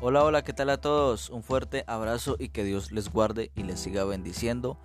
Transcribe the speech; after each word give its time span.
Hola, 0.00 0.22
hola, 0.22 0.44
¿qué 0.44 0.52
tal 0.52 0.70
a 0.70 0.80
todos? 0.80 1.28
Un 1.28 1.42
fuerte 1.42 1.82
abrazo 1.88 2.36
y 2.38 2.50
que 2.50 2.62
Dios 2.62 2.92
les 2.92 3.10
guarde 3.10 3.50
y 3.56 3.64
les 3.64 3.80
siga 3.80 4.04
bendiciendo, 4.04 4.78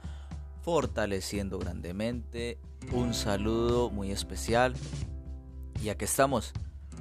fortaleciendo 0.64 1.60
grandemente. 1.60 2.58
Un 2.92 3.14
saludo 3.14 3.92
muy 3.92 4.10
especial. 4.10 4.74
Y 5.84 5.90
aquí 5.90 6.06
estamos, 6.06 6.52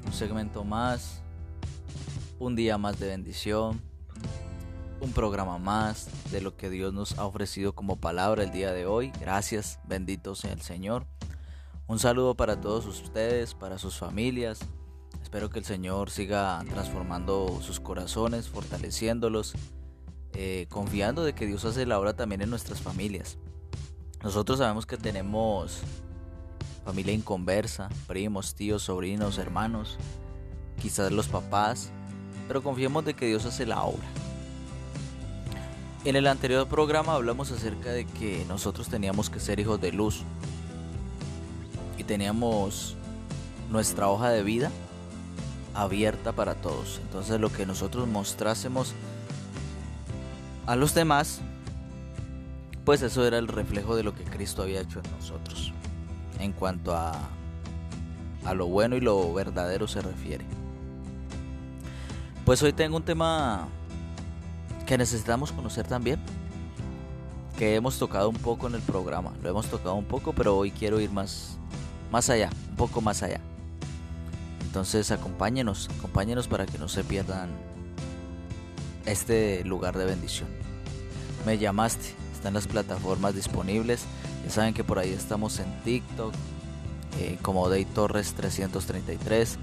un 0.05 0.13
segmento 0.13 0.63
más, 0.63 1.23
un 2.39 2.55
día 2.55 2.77
más 2.77 3.01
de 3.01 3.09
bendición, 3.09 3.81
un 5.01 5.13
programa 5.13 5.57
más 5.57 6.11
de 6.31 6.43
lo 6.43 6.55
que 6.55 6.69
Dios 6.69 6.93
nos 6.93 7.19
ha 7.19 7.25
ofrecido 7.25 7.75
como 7.75 7.97
palabra 7.97 8.43
el 8.43 8.53
día 8.53 8.73
de 8.73 8.85
hoy. 8.85 9.11
Gracias, 9.23 9.79
bendito 9.85 10.35
sea 10.35 10.53
el 10.53 10.61
Señor. 10.61 11.07
Un 11.87 11.99
saludo 11.99 12.35
para 12.35 12.61
todos 12.61 12.85
ustedes, 12.85 13.55
para 13.55 13.79
sus 13.79 13.97
familias 13.97 14.61
Espero 15.33 15.49
que 15.49 15.61
el 15.61 15.65
Señor 15.65 16.11
siga 16.11 16.63
transformando 16.69 17.59
sus 17.63 17.81
corazones, 17.81 18.51
fortaleciéndolos, 18.51 19.55
eh, 20.35 20.67
confiando 20.69 21.25
de 21.25 21.33
que 21.33 21.47
Dios 21.47 21.65
hace 21.65 21.87
la 21.87 21.99
obra 21.99 22.13
también 22.13 22.43
en 22.43 22.51
nuestras 22.51 22.83
familias. 22.83 23.39
Nosotros 24.23 24.59
sabemos 24.59 24.85
que 24.85 24.99
tenemos 24.99 25.79
familia 26.85 27.15
inconversa, 27.15 27.89
primos, 28.07 28.55
tíos, 28.55 28.83
sobrinos, 28.83 29.39
hermanos, 29.39 29.97
quizás 30.83 31.11
los 31.11 31.29
papás, 31.29 31.93
pero 32.47 32.63
confiemos 32.63 33.03
de 33.07 33.15
que 33.15 33.25
Dios 33.25 33.47
hace 33.47 33.65
la 33.65 33.83
obra. 33.85 34.05
En 36.05 36.15
el 36.15 36.27
anterior 36.27 36.69
programa 36.69 37.15
hablamos 37.15 37.51
acerca 37.53 37.91
de 37.91 38.05
que 38.05 38.45
nosotros 38.49 38.91
teníamos 38.91 39.31
que 39.31 39.41
ser 39.41 39.61
hijos 39.61 39.81
de 39.81 39.93
luz 39.93 40.25
y 41.97 42.05
teníamos 42.05 42.99
nuestra 43.71 44.11
hoja 44.11 44.29
de 44.29 44.43
vida 44.43 44.71
abierta 45.75 46.33
para 46.33 46.55
todos. 46.55 47.01
Entonces 47.03 47.41
lo 47.41 47.53
que 47.53 47.67
nosotros 47.67 48.09
mostrásemos 48.09 48.95
a 50.67 50.77
los 50.77 50.95
demás, 50.95 51.41
pues 52.85 53.03
eso 53.03 53.27
era 53.27 53.39
el 53.39 53.49
reflejo 53.49 53.97
de 53.97 54.03
lo 54.03 54.15
que 54.15 54.25
Cristo 54.25 54.63
había 54.63 54.81
hecho 54.81 55.01
en 55.05 55.11
nosotros. 55.13 55.73
En 56.39 56.53
cuanto 56.53 56.95
a, 56.95 57.13
a 58.45 58.55
lo 58.55 58.67
bueno 58.67 58.97
y 58.97 59.01
lo 59.01 59.33
verdadero 59.33 59.87
se 59.89 60.01
refiere. 60.01 60.45
Pues 62.45 62.63
hoy 62.63 62.73
tengo 62.73 62.97
un 62.97 63.05
tema 63.05 63.69
que 64.87 64.99
necesitamos 64.99 65.53
conocer 65.53 65.87
también. 65.87 66.19
Que 67.59 67.77
hemos 67.77 67.99
tocado 67.99 68.29
un 68.29 68.37
poco 68.37 68.67
en 68.67 68.75
el 68.75 68.83
programa. 68.83 69.33
Lo 69.43 69.49
hemos 69.49 69.67
tocado 69.67 69.95
un 69.95 70.05
poco, 70.05 70.33
pero 70.33 70.57
hoy 70.57 70.73
quiero 70.73 70.99
ir 71.01 71.11
más, 71.11 71.57
más 72.11 72.29
allá, 72.31 72.51
un 72.71 72.77
poco 72.77 73.01
más 73.01 73.23
allá. 73.23 73.41
Entonces 74.73 75.11
acompáñenos, 75.11 75.91
acompáñenos 75.99 76.49
para 76.49 76.65
que 76.65 76.79
no 76.79 76.89
se 76.89 77.05
pierdan 77.05 77.51
este 79.05 79.63
lugar 79.65 79.99
de 79.99 80.07
bendición. 80.07 80.49
Me 81.45 81.59
llamaste, 81.59 82.15
están 82.33 82.55
las 82.55 82.67
plataformas 82.67 83.35
disponibles. 83.35 84.05
Ya 84.43 84.51
saben 84.51 84.73
que 84.73 84.83
por 84.83 84.99
ahí 84.99 85.11
estamos 85.11 85.59
en 85.59 85.67
TikTok 85.83 86.33
eh, 87.21 87.37
como 87.43 87.69
Day 87.69 87.85
Torres 87.85 88.33
333. 88.33 89.59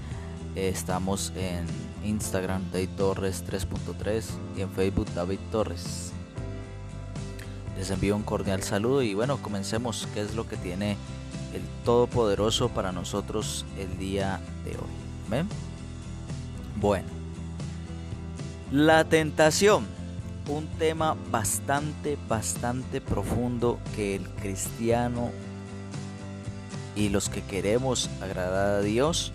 Eh, 0.54 0.68
estamos 0.68 1.32
en 1.34 1.66
Instagram 2.08 2.70
Day 2.70 2.86
Torres 2.86 3.42
3.3 3.44 4.22
y 4.56 4.60
en 4.60 4.70
Facebook 4.70 5.08
David 5.12 5.40
Torres. 5.50 6.12
Les 7.76 7.90
envío 7.90 8.14
un 8.14 8.22
cordial 8.22 8.62
saludo 8.62 9.02
y 9.02 9.14
bueno, 9.14 9.42
comencemos. 9.42 10.06
¿Qué 10.14 10.20
es 10.20 10.36
lo 10.36 10.46
que 10.46 10.56
tiene 10.56 10.96
el 11.52 11.62
Todopoderoso 11.84 12.68
para 12.68 12.92
nosotros 12.92 13.64
el 13.78 13.98
día 13.98 14.40
de 14.64 14.70
hoy. 14.72 14.99
Bueno, 16.80 17.08
la 18.72 19.04
tentación, 19.04 19.86
un 20.48 20.66
tema 20.78 21.16
bastante, 21.30 22.18
bastante 22.28 23.00
profundo 23.00 23.78
que 23.94 24.16
el 24.16 24.28
cristiano 24.28 25.30
y 26.96 27.08
los 27.08 27.28
que 27.28 27.42
queremos 27.42 28.10
agradar 28.20 28.78
a 28.78 28.80
Dios, 28.80 29.32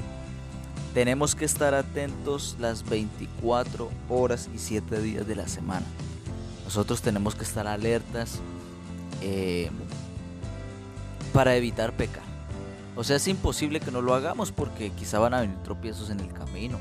tenemos 0.93 1.35
que 1.35 1.45
estar 1.45 1.73
atentos 1.73 2.55
las 2.59 2.87
24 2.87 3.89
horas 4.09 4.49
y 4.53 4.57
7 4.57 5.01
días 5.01 5.27
de 5.27 5.35
la 5.35 5.47
semana. 5.47 5.85
Nosotros 6.63 7.01
tenemos 7.01 7.35
que 7.35 7.43
estar 7.43 7.67
alertas. 7.67 8.39
Eh, 9.21 9.69
para 11.35 11.57
evitar 11.57 11.91
pecar. 11.91 12.34
O 12.95 13.03
sea, 13.03 13.17
es 13.17 13.27
imposible 13.27 13.79
que 13.79 13.91
no 13.91 14.01
lo 14.01 14.13
hagamos 14.13 14.51
porque 14.51 14.91
quizá 14.91 15.19
van 15.19 15.33
a 15.33 15.41
venir 15.41 15.57
tropiezos 15.63 16.09
en 16.09 16.19
el 16.21 16.31
camino. 16.31 16.77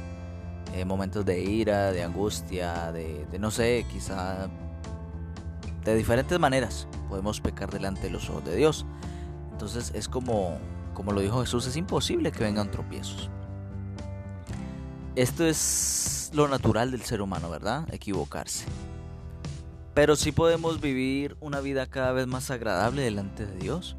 Eh, 0.75 0.85
momentos 0.85 1.25
de 1.25 1.43
ira, 1.43 1.93
de 1.93 2.03
angustia, 2.03 2.93
de, 2.93 3.27
no 3.39 3.51
sé, 3.51 3.87
quizá 3.93 4.49
de 5.85 5.95
diferentes 5.95 6.39
maneras 6.41 6.89
podemos 7.09 7.41
pecar 7.41 7.71
delante 7.71 8.03
de 8.03 8.11
los 8.11 8.29
ojos 8.31 8.45
de 8.45 8.57
Dios. 8.57 8.87
Entonces 9.53 9.93
es 9.95 10.09
como, 10.09 10.59
como 10.95 11.13
lo 11.13 11.21
dijo 11.21 11.41
Jesús, 11.41 11.67
es 11.67 11.77
imposible 11.77 12.33
que 12.33 12.43
vengan 12.43 12.71
tropiezos. 12.71 13.31
Esto 15.15 15.47
es 15.47 16.31
lo 16.35 16.49
natural 16.49 16.91
del 16.91 17.03
ser 17.03 17.23
humano, 17.23 17.51
¿verdad? 17.51 17.87
Equivocarse. 17.93 18.65
Pero 19.95 20.17
sí 20.17 20.33
podemos 20.33 20.81
vivir 20.81 21.37
una 21.39 21.61
vida 21.61 21.87
cada 21.87 22.11
vez 22.11 22.27
más 22.27 22.51
agradable 22.51 23.03
delante 23.03 23.47
de 23.47 23.57
Dios 23.57 23.97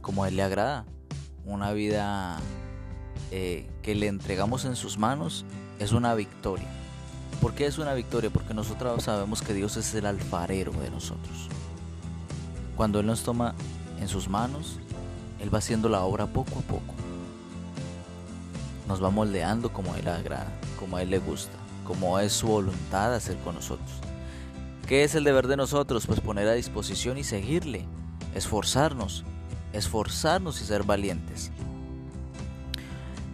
como 0.00 0.24
a 0.24 0.28
Él 0.28 0.36
le 0.36 0.42
agrada. 0.42 0.86
Una 1.46 1.72
vida 1.72 2.40
eh, 3.30 3.70
que 3.82 3.94
le 3.94 4.08
entregamos 4.08 4.64
en 4.64 4.74
sus 4.74 4.98
manos 4.98 5.44
es 5.78 5.92
una 5.92 6.12
victoria. 6.14 6.66
¿Por 7.40 7.54
qué 7.54 7.66
es 7.66 7.78
una 7.78 7.94
victoria? 7.94 8.30
Porque 8.30 8.52
nosotros 8.52 9.04
sabemos 9.04 9.42
que 9.42 9.54
Dios 9.54 9.76
es 9.76 9.94
el 9.94 10.06
alfarero 10.06 10.72
de 10.72 10.90
nosotros. 10.90 11.48
Cuando 12.76 12.98
Él 12.98 13.06
nos 13.06 13.22
toma 13.22 13.54
en 14.00 14.08
sus 14.08 14.28
manos, 14.28 14.80
Él 15.38 15.54
va 15.54 15.58
haciendo 15.58 15.88
la 15.88 16.02
obra 16.02 16.26
poco 16.26 16.58
a 16.58 16.62
poco. 16.62 16.94
Nos 18.88 19.00
va 19.02 19.10
moldeando 19.10 19.72
como 19.72 19.94
a 19.94 19.98
Él 20.00 20.08
agrada, 20.08 20.50
como 20.80 20.96
a 20.96 21.02
Él 21.02 21.10
le 21.10 21.20
gusta, 21.20 21.56
como 21.84 22.18
es 22.18 22.32
su 22.32 22.48
voluntad 22.48 23.14
hacer 23.14 23.36
con 23.44 23.54
nosotros. 23.54 24.00
¿Qué 24.88 25.04
es 25.04 25.14
el 25.14 25.22
deber 25.22 25.46
de 25.46 25.56
nosotros? 25.56 26.08
Pues 26.08 26.20
poner 26.20 26.48
a 26.48 26.54
disposición 26.54 27.18
y 27.18 27.24
seguirle, 27.24 27.86
esforzarnos, 28.34 29.24
esforzarnos 29.76 30.60
y 30.60 30.64
ser 30.64 30.82
valientes. 30.84 31.50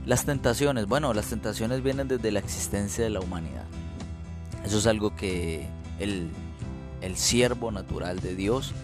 Las 0.06 0.24
tentaciones, 0.24 0.86
bueno, 0.86 1.14
las 1.14 1.26
tentaciones 1.26 1.82
vienen 1.82 2.08
desde 2.08 2.32
la 2.32 2.40
existencia 2.40 3.04
de 3.04 3.10
la 3.10 3.20
humanidad. 3.20 3.64
Eso 4.64 4.78
es 4.78 4.86
algo 4.86 5.14
que 5.14 5.66
el, 5.98 6.30
el 7.00 7.16
siervo 7.16 7.70
natural 7.70 8.20
de 8.20 8.34
Dios 8.34 8.74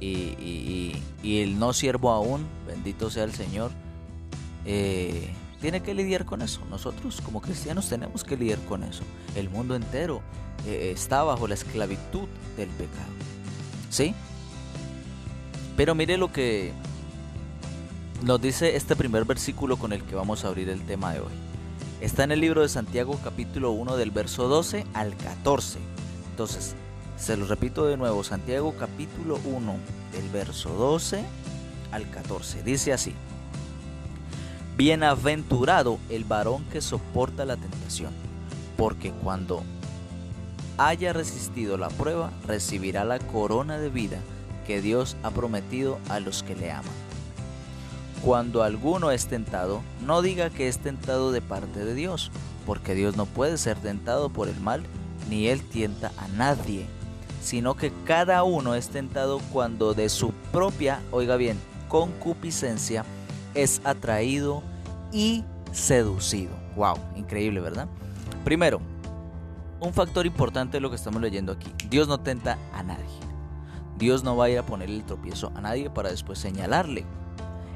y, 0.00 0.94
el 1.22 1.58
no 1.58 1.72
siervo 1.72 2.10
aún, 2.10 2.46
bendito 2.66 3.10
sea 3.10 3.24
el 3.24 3.34
Señor, 3.34 3.70
eh, 4.64 5.30
tiene 5.60 5.82
que 5.82 5.94
lidiar 5.94 6.24
con 6.24 6.42
eso. 6.42 6.62
Nosotros 6.70 7.20
como 7.20 7.40
cristianos 7.40 7.88
tenemos 7.88 8.24
que 8.24 8.36
lidiar 8.36 8.58
con 8.60 8.82
eso. 8.82 9.02
El 9.34 9.50
mundo 9.50 9.74
entero 9.74 10.22
eh, 10.66 10.92
está 10.94 11.22
bajo 11.22 11.46
la 11.46 11.54
esclavitud 11.54 12.28
del 12.56 12.68
pecado. 12.70 13.12
¿Sí? 13.90 14.14
Pero 15.76 15.94
mire 15.94 16.16
lo 16.16 16.32
que 16.32 16.72
nos 18.22 18.40
dice 18.40 18.76
este 18.76 18.96
primer 18.96 19.24
versículo 19.24 19.76
con 19.78 19.92
el 19.92 20.02
que 20.02 20.14
vamos 20.14 20.44
a 20.44 20.48
abrir 20.48 20.68
el 20.68 20.82
tema 20.82 21.12
de 21.12 21.20
hoy. 21.20 21.32
Está 22.00 22.24
en 22.24 22.32
el 22.32 22.40
libro 22.40 22.62
de 22.62 22.68
Santiago 22.68 23.18
capítulo 23.24 23.72
1 23.72 23.96
del 23.96 24.10
verso 24.10 24.48
12 24.48 24.84
al 24.94 25.16
14. 25.16 25.78
Entonces, 26.30 26.74
se 27.16 27.36
lo 27.36 27.46
repito 27.46 27.86
de 27.86 27.96
nuevo, 27.96 28.22
Santiago 28.22 28.74
capítulo 28.78 29.38
1 29.44 29.74
del 30.12 30.28
verso 30.30 30.70
12 30.70 31.24
al 31.92 32.10
14. 32.10 32.62
Dice 32.62 32.92
así, 32.92 33.14
Bienaventurado 34.76 35.98
el 36.08 36.24
varón 36.24 36.64
que 36.66 36.80
soporta 36.80 37.44
la 37.44 37.56
tentación, 37.56 38.12
porque 38.76 39.12
cuando 39.12 39.62
haya 40.78 41.12
resistido 41.12 41.76
la 41.76 41.88
prueba, 41.88 42.30
recibirá 42.46 43.04
la 43.04 43.18
corona 43.18 43.78
de 43.78 43.90
vida 43.90 44.18
que 44.66 44.80
Dios 44.80 45.16
ha 45.22 45.30
prometido 45.30 45.98
a 46.08 46.20
los 46.20 46.42
que 46.42 46.54
le 46.54 46.70
aman. 46.70 47.09
Cuando 48.24 48.62
alguno 48.62 49.10
es 49.10 49.28
tentado, 49.28 49.80
no 50.04 50.20
diga 50.20 50.50
que 50.50 50.68
es 50.68 50.78
tentado 50.78 51.32
de 51.32 51.40
parte 51.40 51.84
de 51.84 51.94
Dios, 51.94 52.30
porque 52.66 52.94
Dios 52.94 53.16
no 53.16 53.24
puede 53.24 53.56
ser 53.56 53.78
tentado 53.78 54.28
por 54.28 54.48
el 54.48 54.60
mal, 54.60 54.82
ni 55.30 55.48
Él 55.48 55.62
tienta 55.62 56.12
a 56.18 56.28
nadie, 56.28 56.86
sino 57.42 57.76
que 57.76 57.92
cada 58.04 58.42
uno 58.42 58.74
es 58.74 58.88
tentado 58.88 59.40
cuando 59.52 59.94
de 59.94 60.10
su 60.10 60.32
propia, 60.52 61.00
oiga 61.10 61.36
bien, 61.36 61.58
concupiscencia 61.88 63.04
es 63.54 63.80
atraído 63.84 64.62
y 65.12 65.44
seducido. 65.72 66.52
Wow, 66.76 66.96
increíble, 67.16 67.60
¿verdad? 67.60 67.88
Primero, 68.44 68.80
un 69.80 69.94
factor 69.94 70.26
importante 70.26 70.76
de 70.76 70.80
lo 70.82 70.90
que 70.90 70.96
estamos 70.96 71.22
leyendo 71.22 71.52
aquí. 71.52 71.72
Dios 71.88 72.06
no 72.06 72.20
tenta 72.20 72.58
a 72.74 72.82
nadie. 72.82 73.04
Dios 73.96 74.24
no 74.24 74.36
va 74.36 74.46
a 74.46 74.50
ir 74.50 74.58
a 74.58 74.66
ponerle 74.66 74.96
el 74.96 75.04
tropiezo 75.04 75.52
a 75.54 75.60
nadie 75.62 75.90
para 75.90 76.10
después 76.10 76.38
señalarle. 76.38 77.04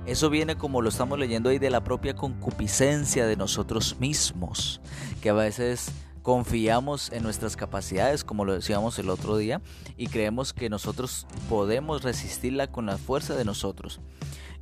Eso 0.07 0.31
viene 0.31 0.57
como 0.57 0.83
lo 0.83 0.91
estamos 0.91 1.19
leyendo 1.19 1.49
ahí 1.49 1.59
de 1.59 1.71
la 1.71 1.83
propia 1.83 2.15
concupiscencia 2.15 3.27
de 3.27 3.37
nosotros 3.37 3.97
mismos, 3.99 4.81
que 5.23 5.31
a 5.31 5.35
veces 5.35 5.93
Confiamos 6.25 7.13
en 7.13 7.23
nuestras 7.23 7.55
capacidades, 7.55 8.25
como 8.25 8.47
lo 8.47 8.55
decíamos 8.55 8.99
el 8.99 9.11
otro 9.11 9.37
día, 9.37 9.61
y 9.99 10.07
creemos 10.07 10.55
que 10.55 10.71
nosotros 10.71 11.27
podemos 11.51 12.03
resistirla 12.03 12.67
con 12.67 12.87
la 12.87 12.97
fuerza 12.97 13.35
de 13.35 13.45
nosotros. 13.45 14.01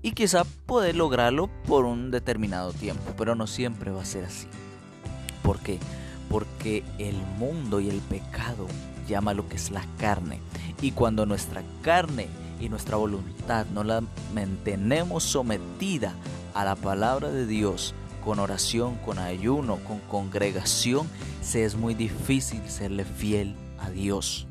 Y 0.02 0.10
quizá 0.10 0.42
poder 0.66 0.96
lograrlo 0.96 1.48
por 1.68 1.84
un 1.84 2.10
determinado 2.10 2.72
tiempo, 2.72 3.14
pero 3.16 3.36
no 3.36 3.46
siempre 3.46 3.92
va 3.92 4.02
a 4.02 4.04
ser 4.04 4.24
así. 4.24 4.48
¿Por 5.44 5.60
qué? 5.60 5.78
Porque 6.28 6.82
el 6.98 7.14
mundo 7.38 7.78
y 7.78 7.90
el 7.90 8.00
pecado 8.00 8.66
llama 9.06 9.32
lo 9.32 9.48
que 9.48 9.54
es 9.54 9.70
la 9.70 9.86
carne. 9.98 10.40
Y 10.80 10.90
cuando 10.90 11.26
nuestra 11.26 11.62
carne 11.82 12.26
y 12.62 12.68
nuestra 12.68 12.96
voluntad 12.96 13.66
no 13.74 13.82
la 13.82 14.02
mantenemos 14.32 15.24
sometida 15.24 16.14
a 16.54 16.64
la 16.64 16.76
palabra 16.76 17.28
de 17.30 17.44
Dios, 17.44 17.92
con 18.24 18.38
oración, 18.38 18.94
con 19.04 19.18
ayuno, 19.18 19.78
con 19.78 19.98
congregación, 19.98 21.08
se 21.40 21.64
es 21.64 21.74
muy 21.74 21.94
difícil 21.94 22.62
serle 22.68 23.04
fiel 23.04 23.56
a 23.80 23.90
Dios. 23.90 24.46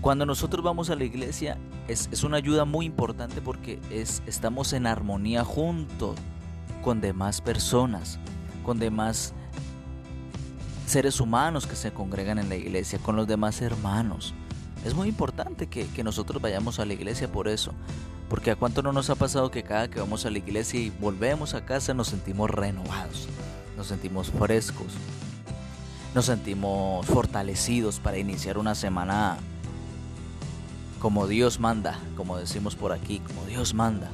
Cuando 0.00 0.24
nosotros 0.24 0.64
vamos 0.64 0.88
a 0.88 0.96
la 0.96 1.04
iglesia 1.04 1.58
es, 1.88 2.24
una 2.24 2.38
ayuda 2.38 2.64
muy 2.64 2.86
importante 2.86 3.42
porque 3.42 3.78
es, 3.90 4.22
estamos 4.26 4.72
en 4.72 4.86
armonía 4.86 5.44
juntos 5.44 6.16
con 6.82 7.02
demás 7.02 7.42
personas, 7.42 8.18
con 8.64 8.78
demás 8.78 9.34
seres 10.86 11.20
humanos 11.20 11.66
que 11.66 11.76
se 11.76 11.92
congregan 11.92 12.38
en 12.38 12.48
la 12.48 12.56
iglesia, 12.56 12.98
con 12.98 13.16
los 13.16 13.26
demás 13.26 13.60
hermanos. 13.60 14.34
Es 14.84 14.94
muy 14.94 15.08
importante 15.08 15.66
que, 15.66 16.04
nosotros 16.04 16.40
vayamos 16.40 16.78
a 16.78 16.86
la 16.86 16.92
iglesia 16.92 17.30
por 17.30 17.48
eso, 17.48 17.72
porque 18.28 18.52
a 18.52 18.56
cuánto 18.56 18.82
no 18.82 18.92
nos 18.92 19.10
ha 19.10 19.16
pasado 19.16 19.50
que 19.50 19.64
cada 19.64 19.88
que 19.90 19.98
vamos 19.98 20.24
a 20.24 20.30
la 20.30 20.38
iglesia 20.38 20.78
y 20.80 20.90
volvemos 20.90 21.54
a 21.54 21.64
casa 21.64 21.92
nos 21.92 22.08
sentimos 22.08 22.50
renovados, 22.50 23.28
nos 23.76 23.88
sentimos 23.88 24.30
frescos, 24.30 24.92
nos 26.14 26.26
sentimos 26.26 27.04
fortalecidos 27.06 27.98
para 27.98 28.18
iniciar 28.18 28.58
una 28.58 28.74
semana 28.74 29.38
como 31.00 31.26
Dios 31.26 31.58
manda, 31.58 31.98
como 32.16 32.36
decimos 32.36 32.76
por 32.76 32.92
aquí, 32.92 33.18
como 33.18 33.44
Dios 33.44 33.74
manda. 33.74 34.10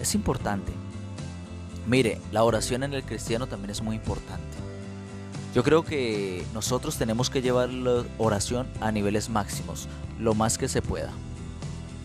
Es 0.00 0.14
importante. 0.14 0.72
Mire, 1.86 2.20
la 2.32 2.42
oración 2.42 2.82
en 2.82 2.94
el 2.94 3.04
cristiano 3.04 3.46
también 3.46 3.70
es 3.70 3.82
muy 3.82 3.96
importante. 3.96 4.55
Yo 5.56 5.62
creo 5.62 5.86
que 5.86 6.44
nosotros 6.52 6.98
tenemos 6.98 7.30
que 7.30 7.40
llevar 7.40 7.70
la 7.70 8.04
oración 8.18 8.66
a 8.82 8.92
niveles 8.92 9.30
máximos, 9.30 9.88
lo 10.20 10.34
más 10.34 10.58
que 10.58 10.68
se 10.68 10.82
pueda. 10.82 11.10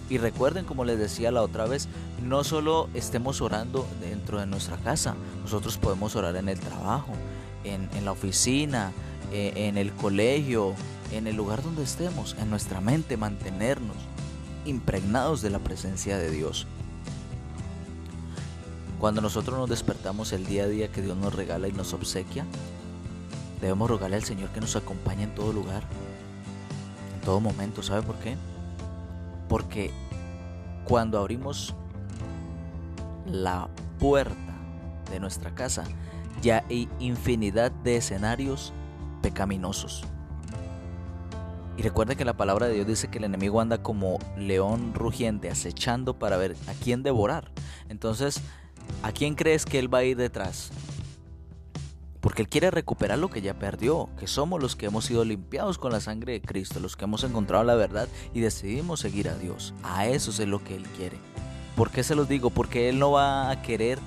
Y 0.10 0.20
recuerden, 0.20 0.64
como 0.64 0.86
les 0.86 0.98
decía 0.98 1.32
la 1.32 1.42
otra 1.42 1.66
vez, 1.66 1.90
no 2.24 2.46
solo 2.46 2.88
estemos 2.94 3.42
orando 3.42 3.86
dentro 4.00 4.40
de 4.40 4.46
nuestra 4.46 4.78
casa, 4.78 5.16
nosotros 5.42 5.78
podemos 5.78 6.16
orar 6.16 6.38
en 6.38 6.48
el 6.48 6.62
trabajo, 6.62 7.12
en, 7.66 7.90
la 8.06 8.14
oficina, 8.14 8.94
eh, 9.34 9.52
en 9.58 9.78
el 9.78 9.92
colegio, 9.96 10.74
en 11.12 11.28
el 11.28 11.36
lugar 11.36 11.62
donde 11.62 11.84
estemos, 11.84 12.38
en 12.40 12.50
nuestra 12.50 12.80
mente, 12.80 13.18
mantenernos 13.18 13.98
impregnados 14.64 15.42
de 15.42 15.50
la 15.50 15.60
presencia 15.60 16.18
de 16.18 16.32
Dios. 16.32 16.68
Cuando 18.98 19.20
nosotros 19.20 19.58
nos 19.58 19.70
despertamos 19.70 20.32
el 20.32 20.46
día 20.46 20.64
a 20.64 20.68
día 20.68 20.90
que 20.90 21.02
Dios 21.02 21.18
nos 21.18 21.36
regala 21.36 21.68
y 21.68 21.74
nos 21.74 21.92
obsequia, 21.94 22.46
debemos 23.62 23.90
rogarle 23.90 24.16
al 24.16 24.24
Señor 24.24 24.50
que 24.50 24.60
nos 24.60 24.76
acompañe 24.76 25.24
en 25.24 25.36
todo 25.36 25.54
lugar, 25.54 25.84
en 27.16 27.22
todo 27.22 27.40
momento. 27.40 27.84
¿Sabe 27.84 28.02
por 28.02 28.16
qué? 28.18 28.36
Porque 29.48 29.92
cuando 30.86 31.20
abrimos 31.20 31.76
la 33.26 33.70
puerta 34.00 34.36
de 35.12 35.20
nuestra 35.20 35.54
casa, 35.54 35.84
ya 36.42 36.66
hay 36.70 36.90
infinidad 37.00 37.72
de 37.72 37.98
escenarios 37.98 38.74
pecaminosos. 39.22 40.04
Y 41.78 41.84
recuerda 41.84 42.16
que 42.16 42.26
la 42.26 42.36
palabra 42.36 42.68
de 42.68 42.74
Dios 42.74 42.88
dice 42.88 43.08
que 43.08 43.20
el 43.20 43.24
enemigo 43.24 43.62
anda 43.62 43.82
como 43.82 44.20
león 44.38 44.94
rugiente, 44.94 45.50
acechando 45.50 46.18
para 46.18 46.38
ver 46.38 46.56
a 46.68 46.74
quién 46.74 47.04
devorar. 47.04 47.52
Entonces, 47.90 48.42
¿a 49.04 49.12
quién 49.12 49.36
crees 49.36 49.66
que 49.66 49.80
él 49.80 49.94
va 49.94 50.00
a 50.00 50.04
ir 50.04 50.18
detrás? 50.18 50.72
Porque 52.22 52.44
Él 52.44 52.50
quiere 52.50 52.70
recuperar 52.70 53.18
lo 53.18 53.30
que 53.30 53.42
ya 53.42 53.56
perdió, 53.56 54.08
que 54.20 54.28
somos 54.28 54.62
los 54.62 54.76
que 54.76 54.86
hemos 54.86 55.06
sido 55.06 55.26
limpiados 55.26 55.80
con 55.80 55.92
la 55.92 56.00
sangre 56.00 56.34
de 56.34 56.42
Cristo, 56.42 56.80
los 56.80 56.96
que 56.96 57.06
hemos 57.06 57.24
encontrado 57.24 57.64
la 57.64 57.76
verdad 57.76 58.08
y 58.34 58.40
decidimos 58.42 59.00
seguir 59.00 59.28
a 59.28 59.36
Dios. 59.36 59.74
A 59.84 60.06
eso 60.08 60.30
es 60.30 60.40
lo 60.48 60.64
que 60.64 60.76
Él 60.76 60.84
quiere. 60.96 61.18
¿Por 61.76 61.90
qué 61.90 62.04
se 62.04 62.16
los 62.16 62.30
digo? 62.30 62.52
Porque 62.52 62.90
Él 62.90 63.00
no 63.00 63.12
va 63.12 63.50
a 63.50 63.62
querer 63.64 63.98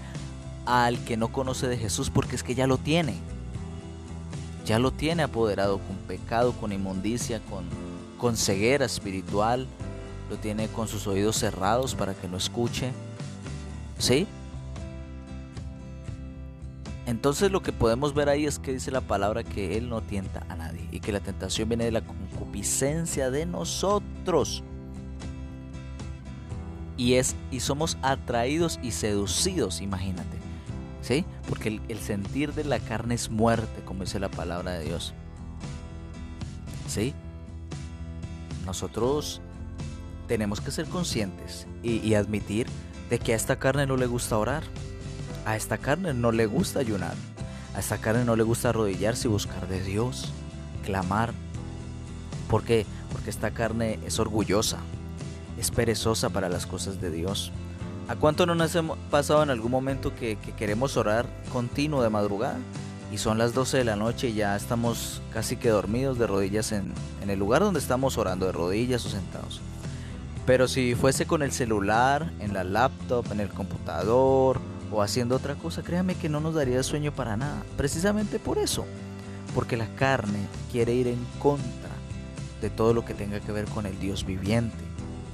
al 0.65 1.05
que 1.05 1.17
no 1.17 1.33
conoce 1.33 1.67
de 1.67 1.77
Jesús 1.77 2.09
porque 2.09 2.37
es 2.37 2.45
que 2.45 2.55
ya 2.55 2.69
lo 2.69 2.79
tiene. 2.79 3.17
Ya 4.65 4.79
lo 4.79 4.93
tiene 4.93 5.25
apoderado 5.25 5.79
con 5.79 5.97
pecado, 6.07 6.53
con 6.53 6.73
inmundicia, 6.73 7.41
con, 7.51 7.65
con 8.19 8.37
ceguera 8.37 8.87
espiritual. 8.87 9.67
Lo 10.31 10.37
tiene 10.37 10.69
con 10.69 10.87
sus 10.87 11.07
oídos 11.09 11.37
cerrados 11.37 11.97
para 11.97 12.15
que 12.15 12.29
no 12.29 12.37
escuche. 12.37 12.93
¿Sí? 13.99 14.27
Entonces 17.07 17.51
lo 17.51 17.63
que 17.63 17.73
podemos 17.73 18.15
ver 18.15 18.29
ahí 18.29 18.47
es 18.47 18.59
que 18.59 18.73
dice 18.73 18.91
la 18.91 19.03
palabra 19.03 19.45
que 19.45 19.77
Él 19.77 19.91
no 19.91 20.03
tienta 20.03 20.47
a 20.49 20.57
nadie 20.57 20.89
y 20.91 21.01
que 21.01 21.13
la 21.13 21.21
tentación 21.21 21.69
viene 21.69 21.85
de 21.85 21.93
la 21.93 22.01
concupiscencia 22.01 23.31
de 23.31 23.45
nosotros. 23.45 24.63
Y, 26.97 27.15
es, 27.15 27.37
y 27.51 27.61
somos 27.61 27.99
atraídos 28.03 28.79
y 28.83 28.93
seducidos, 28.93 29.81
imagínate. 29.81 30.39
¿Sí? 31.03 31.27
Porque 31.51 31.81
el, 31.89 31.99
sentir 31.99 32.55
de 32.55 32.65
la 32.65 32.79
carne 32.79 33.15
es 33.15 33.29
muerte, 33.29 33.83
como 33.85 34.05
dice 34.05 34.19
la 34.19 34.31
palabra 34.31 34.73
de 34.73 34.87
Dios. 34.87 35.13
¿Sí? 36.89 37.13
Nosotros 38.65 39.43
tenemos 40.27 40.63
que 40.63 40.71
ser 40.71 40.87
conscientes 40.87 41.67
y, 41.83 41.99
y 41.99 42.15
admitir 42.15 42.67
de 43.11 43.19
que 43.19 43.35
a 43.35 43.37
esta 43.37 43.59
carne 43.59 43.87
no 43.87 43.99
le 43.99 44.07
gusta 44.07 44.39
orar 44.39 44.63
a 45.45 45.57
esta 45.57 45.79
carne 45.79 46.15
no 46.15 46.33
le 46.33 46.47
gusta 46.47 46.81
ayunar. 46.81 47.15
A 47.75 47.81
esta 47.81 47.99
carne 47.99 48.25
no 48.25 48.37
le 48.37 48.43
gusta 48.43 48.71
arrodillarse 48.71 49.29
y 49.29 49.31
buscar 49.31 49.69
de 49.69 49.83
Dios, 49.83 50.31
clamar. 50.85 51.33
¿Por 52.49 52.63
qué? 52.63 52.87
Porque 53.13 53.31
esta 53.31 53.51
carne 53.51 53.99
es 54.07 54.19
orgullosa, 54.19 54.79
es 55.59 55.71
perezosa 55.71 56.31
para 56.31 56.49
las 56.49 56.67
cosas 56.67 57.01
de 57.01 57.11
Dios. 57.11 57.53
¿A 58.07 58.17
cuánto 58.17 58.47
no 58.47 58.55
nos 58.55 58.75
hemos 58.75 58.99
pasado 59.11 59.43
en 59.43 59.51
algún 59.51 59.71
momento 59.71 60.15
que, 60.15 60.37
queremos 60.57 60.97
orar 60.97 61.27
continuo 61.53 62.03
de 62.03 62.11
madrugada? 62.11 62.59
Y 63.11 63.19
son 63.19 63.39
las 63.39 63.55
12 63.55 63.79
de 63.79 63.85
la 63.85 63.97
noche 63.97 64.29
y 64.29 64.35
ya 64.35 64.57
estamos 64.57 65.23
casi 65.33 65.57
que 65.57 65.69
dormidos 65.69 66.19
de 66.19 66.27
rodillas 66.27 66.73
en, 66.73 66.93
en 67.23 67.31
el 67.31 67.39
lugar 67.39 67.63
donde 67.63 67.81
estamos 67.81 68.19
orando, 68.19 68.47
de 68.47 68.53
rodillas 68.53 69.07
o 69.07 69.09
sentados. 69.09 69.61
Pero 70.47 70.69
si 70.69 70.95
fuese 70.95 71.27
con 71.27 71.43
el 71.43 71.53
celular, 71.53 72.33
en 72.41 72.53
la 72.53 72.65
laptop, 72.65 73.25
en 73.33 73.41
el 73.41 73.49
computador 73.49 74.61
o 74.95 75.03
haciendo 75.03 75.37
otra 75.37 75.57
cosa, 75.57 75.83
créame 75.83 76.15
que 76.15 76.29
no 76.29 76.41
nos 76.41 76.55
daría 76.55 76.83
sueño 76.83 77.13
para 77.13 77.37
nada. 77.37 77.63
Precisamente 77.77 78.39
por 78.39 78.59
eso. 78.59 78.85
Porque 79.55 79.77
la 79.77 79.87
carne 79.97 80.47
quiere 80.71 80.95
ir 80.95 81.09
en 81.09 81.25
contra 81.39 81.91
de 82.61 82.71
todo 82.71 82.95
lo 82.95 83.05
que 83.05 83.15
tenga 83.15 83.41
que 83.41 83.53
ver 83.53 83.67
con 83.67 83.87
el 83.87 83.99
Dios 83.99 84.25
viviente, 84.25 84.77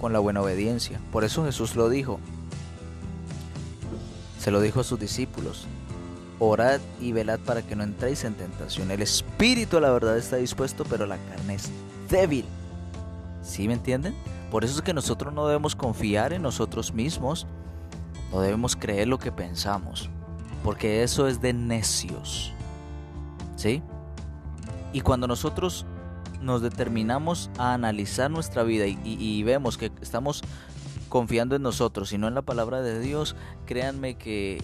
con 0.01 0.13
la 0.13 0.19
buena 0.19 0.43
obediencia. 0.43 1.01
Por 1.13 1.25
eso 1.25 1.45
Jesús 1.45 1.77
lo 1.77 1.89
dijo. 1.89 2.21
Se 4.39 4.51
lo 4.51 4.61
dijo 4.61 4.81
a 4.81 4.85
sus 4.85 4.99
discípulos. 4.99 5.67
Orad 6.39 6.81
y 7.01 7.13
velad 7.13 7.39
para 7.41 7.63
que 7.63 7.77
no 7.77 7.85
entréis 7.85 8.25
en 8.25 8.35
tentación. 8.35 8.91
El 8.91 9.03
espíritu 9.03 9.77
a 9.77 9.81
la 9.81 9.91
verdad 9.91 10.17
está 10.17 10.37
dispuesto, 10.37 10.85
pero 10.89 11.07
la 11.07 11.19
carne 11.19 11.55
es 11.55 11.71
débil. 12.09 12.47
¿Sí 13.43 13.69
me 13.69 13.75
entienden? 13.75 14.15
Por 14.51 14.65
eso 14.65 14.77
es 14.77 14.83
que 14.83 14.95
nosotros 14.95 15.35
no 15.35 15.47
debemos 15.47 15.77
confiar 15.77 16.33
en 16.33 16.43
nosotros 16.43 16.93
mismos, 16.95 17.47
no 18.33 18.41
debemos 18.41 18.77
creer 18.77 19.09
lo 19.09 19.19
que 19.19 19.33
pensamos, 19.33 20.09
porque 20.63 21.03
eso 21.03 21.27
es 21.27 21.41
de 21.41 21.53
necios. 21.53 22.53
¿Sí? 23.57 23.83
Y 24.93 25.03
cuando 25.03 25.27
nosotros 25.27 25.85
nos 26.41 26.63
determinamos 26.63 27.51
a 27.59 27.75
analizar 27.75 28.31
nuestra 28.31 28.63
vida 28.63 28.87
y, 28.87 29.43
vemos 29.43 29.77
que 29.77 29.93
estamos 30.01 30.43
confiando 31.09 31.57
en 31.57 31.63
nosotros 31.63 32.13
y 32.13 32.19
no 32.19 32.29
en 32.29 32.35
la 32.35 32.43
palabra 32.43 32.81
de 32.81 32.99
Dios, 33.01 33.37
créanme 33.67 34.15
que 34.15 34.63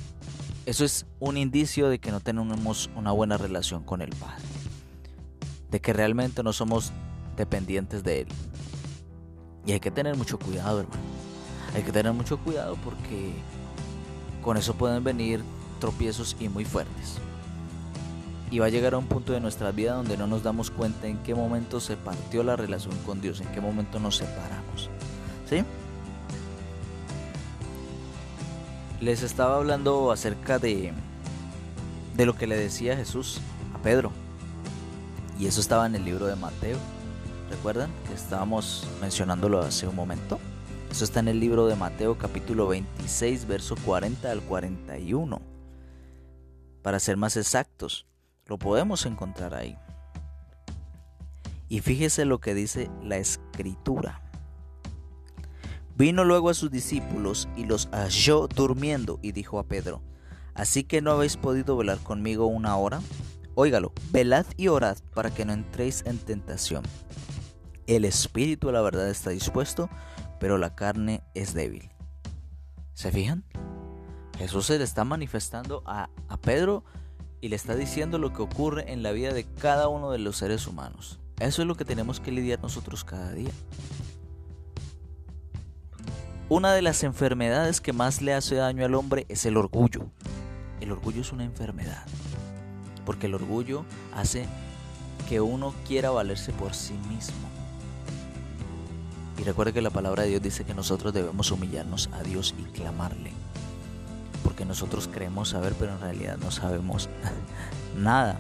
eso 0.65 0.85
es 0.85 1.07
un 1.21 1.37
indicio 1.37 1.89
de 1.89 1.99
que 1.99 2.11
no 2.11 2.21
tenemos 2.21 2.91
una 2.97 3.13
buena 3.13 3.37
relación 3.37 3.83
con 3.85 4.01
el 4.01 4.11
Padre. 4.11 4.45
De 5.71 5.81
que 5.81 5.93
realmente 5.93 6.43
no 6.43 6.53
somos 6.53 6.93
dependientes 7.37 8.03
de 8.03 8.23
Él. 8.23 8.29
Y 9.67 9.73
hay 9.73 9.81
que 9.81 9.91
tener 9.91 10.17
mucho 10.17 10.39
cuidado, 10.39 10.81
hermano. 10.81 11.03
Hay 11.75 11.83
que 11.83 11.93
tener 11.93 12.13
mucho 12.13 12.39
cuidado 12.39 12.77
porque 12.83 13.33
con 14.47 14.57
eso 14.57 14.73
pueden 14.73 15.05
venir 15.05 15.43
tropiezos 15.81 16.37
y 16.41 16.49
muy 16.49 16.65
fuertes. 16.65 17.19
Y 18.51 18.61
va 18.61 18.67
a 18.67 18.71
llegar 18.71 18.95
a 18.95 18.99
un 18.99 19.07
punto 19.07 19.35
de 19.35 19.41
nuestra 19.41 19.73
vida 19.73 19.95
donde 19.95 20.17
no 20.17 20.27
nos 20.27 20.43
damos 20.43 20.71
cuenta 20.71 21.09
en 21.09 21.19
qué 21.19 21.35
momento 21.35 21.81
se 21.81 21.97
partió 21.97 22.43
la 22.43 22.57
relación 22.57 22.97
con 23.05 23.21
Dios, 23.21 23.43
en 23.43 23.49
qué 23.49 23.61
momento 23.61 23.99
nos 23.99 24.17
separamos. 24.17 24.89
¿Sí? 25.51 25.63
les 29.01 29.23
estaba 29.23 29.57
hablando 29.57 30.11
acerca 30.11 30.59
de, 30.59 30.93
de 32.17 32.27
lo 32.27 32.35
que 32.35 32.47
le 32.47 32.57
decía 32.57 32.97
Jesús 32.97 33.41
a 33.75 33.79
Pedro. 33.83 34.11
Y 35.39 35.47
eso 35.47 35.61
estaba 35.61 35.87
en 35.87 35.95
el 35.95 36.05
libro 36.05 36.27
de 36.27 36.37
Mateo. 36.37 36.79
¿Recuerdan 37.51 37.91
que 38.09 38.15
estábamos 38.15 38.87
mencionándolo 39.01 39.61
hace 39.61 39.87
un 39.87 39.95
momento? 39.95 40.39
Eso 40.91 41.05
está 41.05 41.21
en 41.21 41.29
el 41.29 41.41
libro 41.41 41.67
de 41.67 41.77
Mateo 41.77 42.17
capítulo 42.17 42.69
26, 42.69 43.47
verso 43.47 43.77
40 43.85 44.31
al 44.31 44.41
41. 44.41 45.41
Para 46.83 47.01
ser 47.01 47.17
más 47.17 47.37
exactos, 47.37 48.07
lo 48.47 48.59
podemos 48.59 49.05
encontrar 49.05 49.55
ahí. 49.55 49.77
Y 51.69 51.81
fíjese 51.81 52.25
lo 52.25 52.41
que 52.41 52.55
dice 52.55 52.91
la 53.03 53.17
escritura. 53.17 54.23
Vino 55.97 56.25
luego 56.25 56.51
a 56.51 56.55
sus 56.55 56.71
discípulos 56.71 57.49
y 57.57 57.65
los 57.65 57.89
halló 57.91 58.47
durmiendo 58.49 59.19
y 59.23 59.33
dijo 59.33 59.59
a 59.59 59.65
Pedro, 59.65 60.03
¿así 60.55 60.85
que 60.85 61.03
no 61.03 61.11
habéis 61.11 61.37
podido 61.37 61.77
velar 61.77 61.99
conmigo 61.99 62.47
una 62.47 62.77
hora? 62.77 63.01
Óigalo, 63.55 63.93
velad 64.13 64.47
y 64.57 64.69
orad 64.69 64.99
para 65.15 65.31
que 65.31 65.45
no 65.45 65.53
entréis 65.53 66.05
en 66.07 66.19
tentación. 66.19 66.85
El 67.87 68.05
espíritu, 68.05 68.71
la 68.71 68.83
verdad, 68.83 69.09
está 69.09 69.31
dispuesto, 69.31 69.89
pero 70.39 70.59
la 70.59 70.75
carne 70.75 71.23
es 71.35 71.55
débil. 71.55 71.91
¿Se 72.95 73.11
fijan? 73.11 73.45
Jesús 74.39 74.67
se 74.67 74.79
le 74.79 74.85
está 74.85 75.05
manifestando 75.05 75.83
a, 75.87 76.09
a 76.29 76.37
Pedro 76.37 76.85
y 77.41 77.49
le 77.49 77.57
está 77.57 77.75
diciendo 77.75 78.19
lo 78.19 78.33
que 78.33 78.43
ocurre 78.43 78.93
en 78.93 79.03
la 79.03 79.13
vida 79.13 79.33
de 79.33 79.45
cada 79.45 79.89
uno 79.89 80.11
de 80.11 80.19
los 80.19 80.37
seres 80.37 80.67
humanos. 80.67 81.21
Eso 81.39 81.63
es 81.63 81.69
lo 81.69 81.75
que 81.75 81.85
tenemos 81.85 82.21
que 82.21 82.33
lidiar 82.33 82.61
nosotros 82.63 83.05
cada 83.05 83.33
día. 83.33 83.51
Una 86.49 86.73
de 86.73 86.81
las 86.81 87.03
enfermedades 87.03 87.81
que 87.81 87.93
más 87.93 88.23
le 88.23 88.33
hace 88.33 88.55
daño 88.55 88.85
al 88.85 88.95
hombre 88.95 89.27
es 89.29 89.45
el 89.47 89.57
orgullo. 89.57 90.07
El 90.81 90.93
orgullo 90.93 91.21
es 91.21 91.33
una 91.33 91.45
enfermedad. 91.45 92.07
Porque 93.05 93.27
el 93.27 93.35
orgullo 93.35 93.85
hace 94.15 94.47
que 95.29 95.41
uno 95.41 95.75
quiera 95.87 96.11
valerse 96.11 96.53
por 96.53 96.73
sí 96.73 96.95
mismo. 97.09 97.56
Y 99.39 99.43
recuerde 99.43 99.73
que 99.73 99.83
la 99.83 99.91
palabra 99.91 100.23
de 100.23 100.31
Dios 100.31 100.43
dice 100.43 100.65
que 100.65 100.75
nosotros 100.75 101.13
debemos 101.13 101.51
humillarnos 101.51 102.09
a 102.13 102.23
Dios 102.23 102.55
y 102.59 102.63
clamarle. 102.65 103.33
Porque 104.43 104.65
nosotros 104.65 105.09
creemos 105.13 105.51
saber, 105.51 105.75
pero 105.79 105.93
en 105.93 106.01
realidad 106.01 106.39
no 106.39 106.51
sabemos 106.51 107.09
nada. 107.97 108.39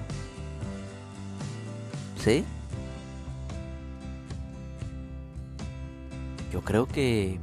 ¿Sí? 2.22 2.44
Yo 6.52 6.62
creo 6.62 6.86
que 6.86 7.38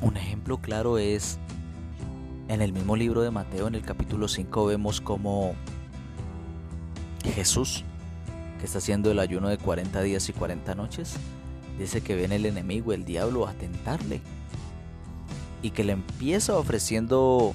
un 0.00 0.16
ejemplo 0.16 0.58
claro 0.58 0.98
es 0.98 1.38
en 2.48 2.62
el 2.62 2.72
mismo 2.72 2.96
libro 2.96 3.22
de 3.22 3.30
Mateo, 3.30 3.68
en 3.68 3.74
el 3.74 3.82
capítulo 3.82 4.28
5, 4.28 4.66
vemos 4.66 5.00
como 5.00 5.54
Jesús, 7.24 7.84
que 8.58 8.66
está 8.66 8.78
haciendo 8.78 9.10
el 9.10 9.18
ayuno 9.18 9.48
de 9.48 9.58
40 9.58 10.02
días 10.02 10.28
y 10.28 10.32
40 10.32 10.74
noches, 10.74 11.16
dice 11.80 12.02
que 12.02 12.14
viene 12.14 12.36
el 12.36 12.46
enemigo, 12.46 12.92
el 12.92 13.04
diablo, 13.04 13.46
a 13.46 13.54
tentarle. 13.54 14.20
Y 15.62 15.70
que 15.70 15.84
le 15.84 15.92
empieza 15.92 16.56
ofreciendo 16.56 17.54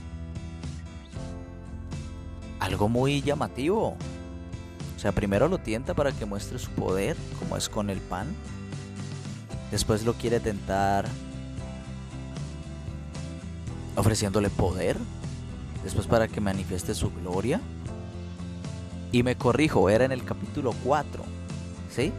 algo 2.60 2.90
muy 2.90 3.22
llamativo. 3.22 3.96
O 4.96 5.00
sea, 5.00 5.12
primero 5.12 5.48
lo 5.48 5.60
tienta 5.60 5.94
para 5.94 6.12
que 6.12 6.26
muestre 6.26 6.58
su 6.58 6.72
poder, 6.72 7.16
como 7.40 7.58
es 7.58 7.70
con 7.70 7.90
el 7.90 8.00
pan. 8.00 8.28
Después 9.72 10.04
lo 10.04 10.14
quiere 10.14 10.40
tentar 10.40 11.06
ofreciéndole 13.96 14.50
poder. 14.50 14.98
Después 15.84 16.08
para 16.08 16.28
que 16.28 16.42
manifieste 16.42 16.96
su 16.96 17.12
gloria. 17.12 17.62
Y 19.12 19.22
me 19.22 19.36
corrijo, 19.36 19.90
era 19.90 20.06
en 20.06 20.12
el 20.12 20.24
capítulo 20.24 20.74
4. 20.84 21.24
¿Sí? 21.92 22.12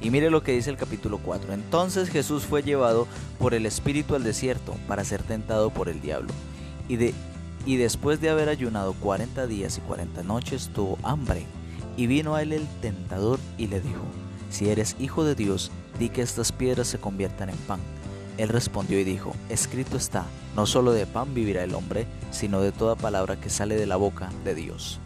Y 0.00 0.10
mire 0.10 0.30
lo 0.30 0.42
que 0.42 0.52
dice 0.52 0.70
el 0.70 0.76
capítulo 0.76 1.18
4. 1.18 1.52
Entonces 1.52 2.08
Jesús 2.08 2.44
fue 2.44 2.62
llevado 2.62 3.08
por 3.38 3.54
el 3.54 3.66
Espíritu 3.66 4.14
al 4.14 4.22
desierto 4.22 4.74
para 4.86 5.04
ser 5.04 5.22
tentado 5.22 5.70
por 5.70 5.88
el 5.88 6.00
diablo. 6.00 6.32
Y, 6.88 6.96
de, 6.96 7.14
y 7.66 7.76
después 7.76 8.20
de 8.20 8.30
haber 8.30 8.48
ayunado 8.48 8.94
40 8.94 9.46
días 9.46 9.78
y 9.78 9.80
40 9.80 10.22
noches 10.22 10.70
tuvo 10.72 10.98
hambre. 11.02 11.46
Y 11.96 12.06
vino 12.06 12.36
a 12.36 12.42
él 12.42 12.52
el 12.52 12.66
tentador 12.80 13.40
y 13.58 13.66
le 13.66 13.80
dijo, 13.80 14.04
si 14.50 14.68
eres 14.70 14.94
hijo 15.00 15.24
de 15.24 15.34
Dios, 15.34 15.72
di 15.98 16.10
que 16.10 16.22
estas 16.22 16.52
piedras 16.52 16.86
se 16.86 16.98
conviertan 16.98 17.50
en 17.50 17.56
pan. 17.56 17.80
Él 18.38 18.48
respondió 18.48 19.00
y 19.00 19.04
dijo, 19.04 19.34
escrito 19.48 19.96
está, 19.96 20.24
no 20.54 20.64
solo 20.64 20.92
de 20.92 21.06
pan 21.06 21.34
vivirá 21.34 21.64
el 21.64 21.74
hombre, 21.74 22.06
sino 22.30 22.60
de 22.60 22.70
toda 22.70 22.94
palabra 22.94 23.40
que 23.40 23.50
sale 23.50 23.74
de 23.74 23.86
la 23.86 23.96
boca 23.96 24.30
de 24.44 24.54
Dios. 24.54 25.00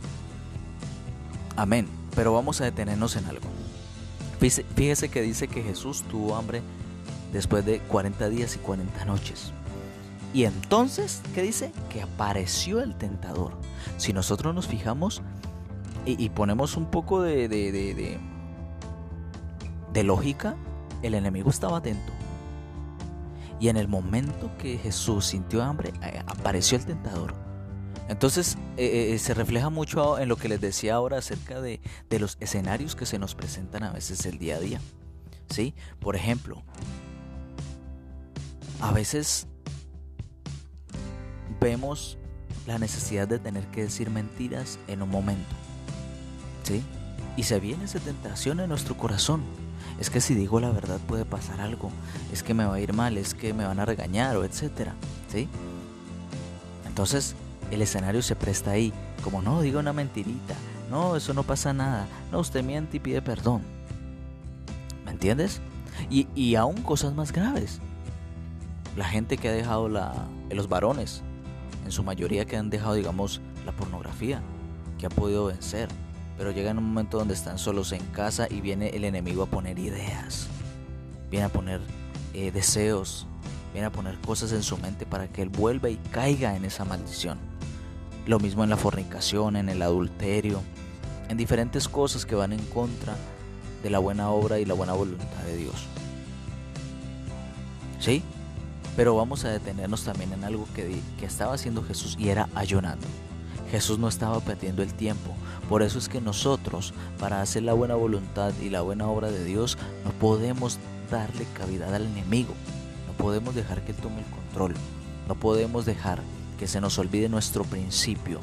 Amén. 1.57 1.89
Pero 2.15 2.35
vamos 2.35 2.61
a 2.61 2.65
detenernos 2.65 3.17
en 3.17 3.25
algo. 3.25 3.52
Fíjese 4.51 5.09
que 5.09 5.23
dice 5.23 5.47
que 5.47 5.63
Jesús 5.63 6.03
tuvo 6.11 6.35
hambre 6.35 6.63
después 7.33 7.65
de 7.65 7.79
40 7.79 8.29
días 8.29 8.57
y 8.57 8.59
40 8.59 9.05
noches. 9.05 9.53
Y 10.35 10.45
entonces, 10.45 11.23
¿qué 11.35 11.43
dice? 11.43 11.71
Que 11.91 12.03
apareció 12.03 12.81
el 12.81 12.97
tentador. 12.97 13.53
Si 13.99 14.13
nosotros 14.13 14.53
nos 14.53 14.67
fijamos 14.67 15.23
y, 16.05 16.29
ponemos 16.31 16.77
un 16.77 16.87
poco 16.87 17.23
de, 17.23 17.47
de, 17.49 18.19
de, 19.93 20.03
lógica, 20.03 20.57
el 21.03 21.15
enemigo 21.15 21.49
estaba 21.49 21.79
atento. 21.79 22.13
Y 23.61 23.69
en 23.69 23.77
el 23.77 23.87
momento 23.87 24.51
que 24.59 24.77
Jesús 24.77 25.27
sintió 25.27 25.63
hambre, 25.63 25.93
eh, 26.03 26.21
apareció 26.27 26.79
el 26.79 26.85
tentador. 26.85 27.42
Entonces 28.09 28.57
eh, 28.77 29.13
eh, 29.15 29.19
se 29.19 29.35
refleja 29.35 29.71
mucho 29.71 30.19
en 30.19 30.29
lo 30.29 30.37
que 30.37 30.49
les 30.49 30.61
decía 30.61 30.95
ahora 30.95 31.19
acerca 31.19 31.61
de, 31.61 31.81
los 32.11 32.37
escenarios 32.41 32.97
que 32.97 33.07
se 33.07 33.19
nos 33.19 33.35
presentan 33.35 33.85
a 33.85 33.93
veces 33.93 34.27
el 34.27 34.39
día 34.39 34.57
a 34.57 34.61
día. 34.61 34.81
¿Sí? 35.49 35.75
Por 36.01 36.17
ejemplo, 36.17 36.63
a 38.81 38.93
veces 38.93 39.47
vemos 41.61 42.19
la 42.67 42.79
necesidad 42.79 43.29
de 43.29 43.39
tener 43.39 43.67
que 43.67 43.83
decir 43.83 44.11
mentiras 44.11 44.79
en 44.89 45.03
un 45.03 45.11
momento. 45.11 45.55
¿Sí? 46.65 46.83
Y 47.37 47.45
se 47.45 47.61
viene 47.61 47.85
esa 47.85 47.99
tentación 47.99 48.61
en 48.61 48.69
nuestro 48.69 48.97
corazón. 48.97 49.43
Es 50.01 50.11
que 50.11 50.21
si 50.21 50.35
digo 50.35 50.61
la 50.61 50.71
verdad 50.71 50.99
puede 51.07 51.25
pasar 51.25 51.61
algo. 51.61 51.91
Es 52.33 52.43
que 52.43 52.55
me 52.55 52.65
va 52.65 52.75
a 52.75 52.81
ir 52.81 52.93
mal, 52.93 53.19
es 53.19 53.35
que 53.35 53.53
me 53.53 53.65
van 53.65 53.79
a 53.79 53.85
regañar 53.85 54.37
o 54.37 54.45
etcétera. 54.45 54.95
¿Sí? 55.29 55.49
Entonces, 56.87 57.35
el 57.73 57.83
escenario 57.83 58.23
se 58.23 58.37
presta 58.37 58.73
ahí. 58.73 58.93
Como 59.25 59.41
no, 59.41 59.63
diga 59.63 59.81
una 59.81 59.93
mentirita. 59.93 60.55
No, 60.91 61.17
eso 61.17 61.33
no 61.33 61.43
pasa 61.43 61.73
nada. 61.73 62.07
No, 62.31 62.39
usted 62.41 62.63
miente 62.63 62.99
y 62.99 63.01
pide 63.01 63.23
perdón. 63.23 63.63
¿Me 65.07 65.13
entiendes? 65.13 65.61
Y, 66.11 66.29
y 66.35 66.55
aún 66.55 66.83
cosas 66.83 67.15
más 67.15 67.33
graves. 67.33 67.81
La 68.97 69.07
gente 69.07 69.39
que 69.39 69.49
ha 69.49 69.53
dejado 69.53 69.89
la... 69.89 70.13
Los 70.51 70.69
varones, 70.69 71.23
en 71.87 71.93
su 71.93 72.03
mayoría 72.03 72.45
que 72.45 72.59
han 72.59 72.69
dejado, 72.69 72.93
digamos, 72.93 73.41
la 73.65 73.73
pornografía, 73.73 74.43
que 74.99 75.07
han 75.07 75.13
podido 75.13 75.47
vencer. 75.47 75.89
Pero 76.37 76.51
llega 76.51 76.73
en 76.73 76.79
un 76.79 76.85
momento 76.85 77.17
donde 77.17 77.33
están 77.33 77.59
solos 77.59 77.93
en 77.93 78.05
casa 78.09 78.49
y 78.51 78.61
viene 78.61 78.91
el 78.91 79.05
enemigo 79.05 79.45
a 79.45 79.47
poner 79.47 79.79
ideas. 79.79 80.47
Viene 81.31 81.47
a 81.47 81.49
poner 81.49 81.81
eh, 82.35 82.51
deseos. 82.51 83.27
Viene 83.73 83.87
a 83.87 83.93
poner 83.93 84.19
cosas 84.19 84.53
en 84.53 84.63
su 84.63 84.77
mente 84.77 85.07
para 85.07 85.29
que 85.29 85.41
él 85.41 85.49
vuelva 85.49 85.89
y 85.89 85.97
caiga 86.11 86.55
en 86.55 86.67
esa 86.67 86.85
maldición. 86.85 87.52
Lo 88.27 88.39
mismo 88.39 88.65
en 88.65 88.71
la 88.71 88.77
fornicación, 88.77 89.57
en 89.57 89.69
el 89.69 89.83
adulterio, 89.83 90.63
en 91.29 91.37
diferentes 91.37 91.89
cosas 91.89 92.25
que 92.25 92.35
van 92.35 92.53
en 92.53 92.65
contra 92.67 93.17
de 93.83 93.91
la 93.91 93.99
buena 93.99 94.31
obra 94.31 94.59
y 94.59 94.65
la 94.65 94.75
buena 94.75 94.93
voluntad 94.93 95.43
de 95.47 95.57
Dios. 95.57 95.87
¿Sí? 97.99 98.23
Pero 98.97 99.17
vamos 99.17 99.45
a 99.45 99.51
detenernos 99.51 100.05
también 100.05 100.33
en 100.33 100.45
algo 100.45 100.69
que, 100.75 101.01
que 101.19 101.27
estaba 101.27 101.55
haciendo 101.55 101.83
Jesús 101.83 102.17
y 102.19 102.29
era 102.29 102.49
ayunando. 102.55 103.07
Jesús 103.71 103.99
no 103.99 104.09
estaba 104.09 104.39
perdiendo 104.41 104.83
el 104.83 104.93
tiempo. 104.93 105.35
Por 105.69 105.83
eso 105.83 105.99
es 105.99 106.11
que 106.11 106.21
nosotros, 106.21 106.93
para 107.19 107.41
hacer 107.41 107.63
la 107.63 107.73
buena 107.73 107.95
voluntad 107.95 108.53
y 108.61 108.69
la 108.69 108.83
buena 108.83 109.09
obra 109.09 109.31
de 109.31 109.45
Dios, 109.45 109.79
no 110.05 110.11
podemos 110.13 110.79
darle 111.11 111.47
cavidad 111.57 111.95
al 111.95 112.05
enemigo. 112.05 112.53
No 113.07 113.15
podemos 113.15 113.55
dejar 113.55 113.83
que 113.83 113.93
Él 113.93 113.97
tome 113.97 114.19
el 114.19 114.27
control. 114.27 114.75
No 115.27 115.35
podemos 115.35 115.87
dejar 115.87 116.21
que 116.59 116.67
se 116.69 116.81
nos 116.81 116.99
olvide 116.99 117.29
nuestro 117.29 117.65
principio. 117.65 118.41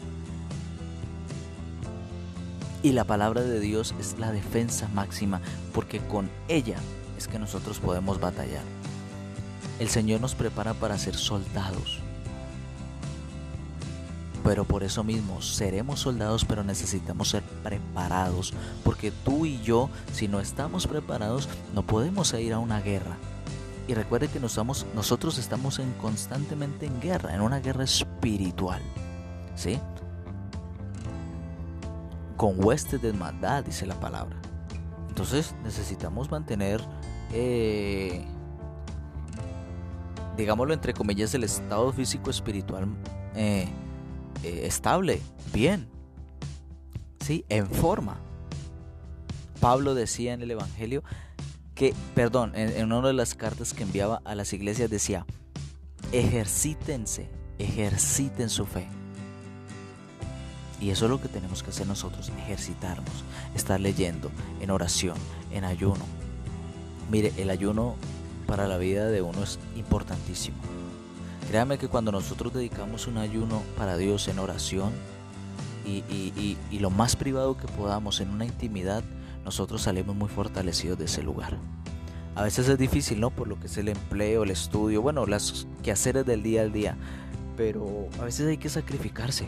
Y 2.81 2.93
la 2.93 3.03
palabra 3.03 3.41
de 3.41 3.59
Dios 3.59 3.93
es 3.99 4.17
la 4.19 4.31
defensa 4.31 4.87
máxima, 4.93 5.41
porque 5.73 5.99
con 5.99 6.29
ella 6.47 6.77
es 7.17 7.27
que 7.27 7.37
nosotros 7.37 7.79
podemos 7.79 8.19
batallar. 8.19 8.63
El 9.79 9.89
Señor 9.89 10.21
nos 10.21 10.35
prepara 10.35 10.73
para 10.73 10.97
ser 10.97 11.15
soldados. 11.15 11.99
Pero 14.43 14.63
por 14.63 14.83
eso 14.83 15.03
mismo 15.03 15.41
seremos 15.41 15.99
soldados, 15.99 16.45
pero 16.45 16.63
necesitamos 16.63 17.29
ser 17.29 17.43
preparados. 17.63 18.53
Porque 18.83 19.11
tú 19.11 19.45
y 19.45 19.61
yo, 19.61 19.89
si 20.13 20.27
no 20.27 20.39
estamos 20.39 20.87
preparados, 20.87 21.49
no 21.73 21.83
podemos 21.83 22.33
ir 22.33 22.53
a 22.53 22.59
una 22.59 22.79
guerra. 22.79 23.17
Y 23.89 23.95
recuerde 23.95 24.27
que 24.27 24.39
nosotros 24.39 25.39
estamos 25.39 25.79
en, 25.79 25.91
constantemente 25.93 26.85
en 26.85 27.01
guerra, 27.01 27.33
en 27.33 27.41
una 27.41 27.59
guerra 27.59 27.85
espiritual. 27.85 28.83
¿Sí? 29.55 29.79
Con 32.37 32.63
huestes 32.63 33.01
de 33.01 33.11
maldad, 33.13 33.63
dice 33.63 33.87
la 33.87 33.99
palabra. 33.99 34.39
Entonces 35.07 35.55
necesitamos 35.63 36.29
mantener, 36.29 36.81
eh, 37.33 38.23
digámoslo 40.37 40.75
entre 40.75 40.93
comillas, 40.93 41.33
el 41.33 41.43
estado 41.43 41.91
físico 41.91 42.29
espiritual 42.29 42.87
eh, 43.33 43.67
eh, 44.43 44.61
estable, 44.65 45.19
bien, 45.51 45.89
¿sí? 47.21 47.43
En 47.49 47.65
forma. 47.65 48.19
Pablo 49.59 49.95
decía 49.95 50.33
en 50.33 50.43
el 50.43 50.51
Evangelio 50.51 51.03
que, 51.79 51.95
perdón, 52.13 52.51
en, 52.55 52.91
una 52.91 53.07
de 53.07 53.13
las 53.13 53.35
cartas 53.35 53.73
que 53.73 53.83
enviaba 53.83 54.21
a 54.25 54.35
las 54.35 54.51
iglesias 54.51 54.89
decía, 54.89 55.25
ejercítense, 56.11 57.29
ejerciten 57.57 58.49
su 58.49 58.65
fe. 58.65 58.85
Y 60.81 60.89
eso 60.89 61.05
es 61.05 61.11
lo 61.11 61.21
que 61.21 61.29
tenemos 61.29 61.63
que 61.63 61.69
hacer 61.69 61.87
nosotros, 61.87 62.33
ejercitarnos, 62.37 63.23
estar 63.55 63.79
leyendo, 63.79 64.29
en 64.59 64.71
oración, 64.71 65.15
en 65.51 65.63
ayuno. 65.63 66.03
Mire, 67.09 67.31
el 67.37 67.49
ayuno 67.49 67.95
para 68.45 68.67
la 68.67 68.77
vida 68.77 69.07
de 69.07 69.21
uno 69.21 69.41
es 69.41 69.57
importantísimo. 69.77 70.57
Créame 71.47 71.77
que 71.77 71.87
cuando 71.87 72.11
nosotros 72.11 72.53
dedicamos 72.53 73.07
un 73.07 73.17
ayuno 73.17 73.63
para 73.77 73.95
Dios 73.95 74.27
en 74.27 74.39
oración 74.39 74.91
y, 75.85 76.03
y 76.69 76.79
lo 76.79 76.89
más 76.89 77.15
privado 77.15 77.55
que 77.55 77.67
podamos, 77.67 78.19
en 78.19 78.31
una 78.31 78.43
intimidad, 78.43 79.01
nosotros 79.49 79.81
salimos 79.81 80.15
muy 80.15 80.29
fortalecidos 80.29 80.99
de 80.99 81.05
ese 81.05 81.23
lugar. 81.23 81.57
A 82.35 82.43
veces 82.43 82.69
es 82.69 82.77
difícil, 82.77 83.19
¿no? 83.19 83.31
Por 83.31 83.47
lo 83.47 83.59
que 83.59 83.65
es 83.65 83.75
el 83.79 83.87
empleo, 83.87 84.43
el 84.43 84.51
estudio, 84.51 85.01
bueno, 85.01 85.25
las 85.25 85.65
quehaceres 85.81 86.23
del 86.23 86.43
día 86.43 86.61
al 86.61 86.71
día. 86.71 86.95
Pero 87.57 88.09
a 88.21 88.25
veces 88.25 88.47
hay 88.47 88.57
que 88.57 88.69
sacrificarse. 88.69 89.47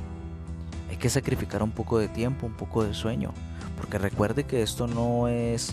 Hay 0.89 0.98
que 0.98 1.08
sacrificar 1.08 1.62
un 1.62 1.70
poco 1.70 2.00
de 2.00 2.08
tiempo, 2.08 2.48
un 2.48 2.53
poco 2.53 2.84
de 2.84 2.96
sueño. 2.96 3.31
Porque 3.77 4.00
recuerde 4.00 4.43
que 4.43 4.63
esto 4.63 4.88
no 4.88 5.27
es 5.27 5.72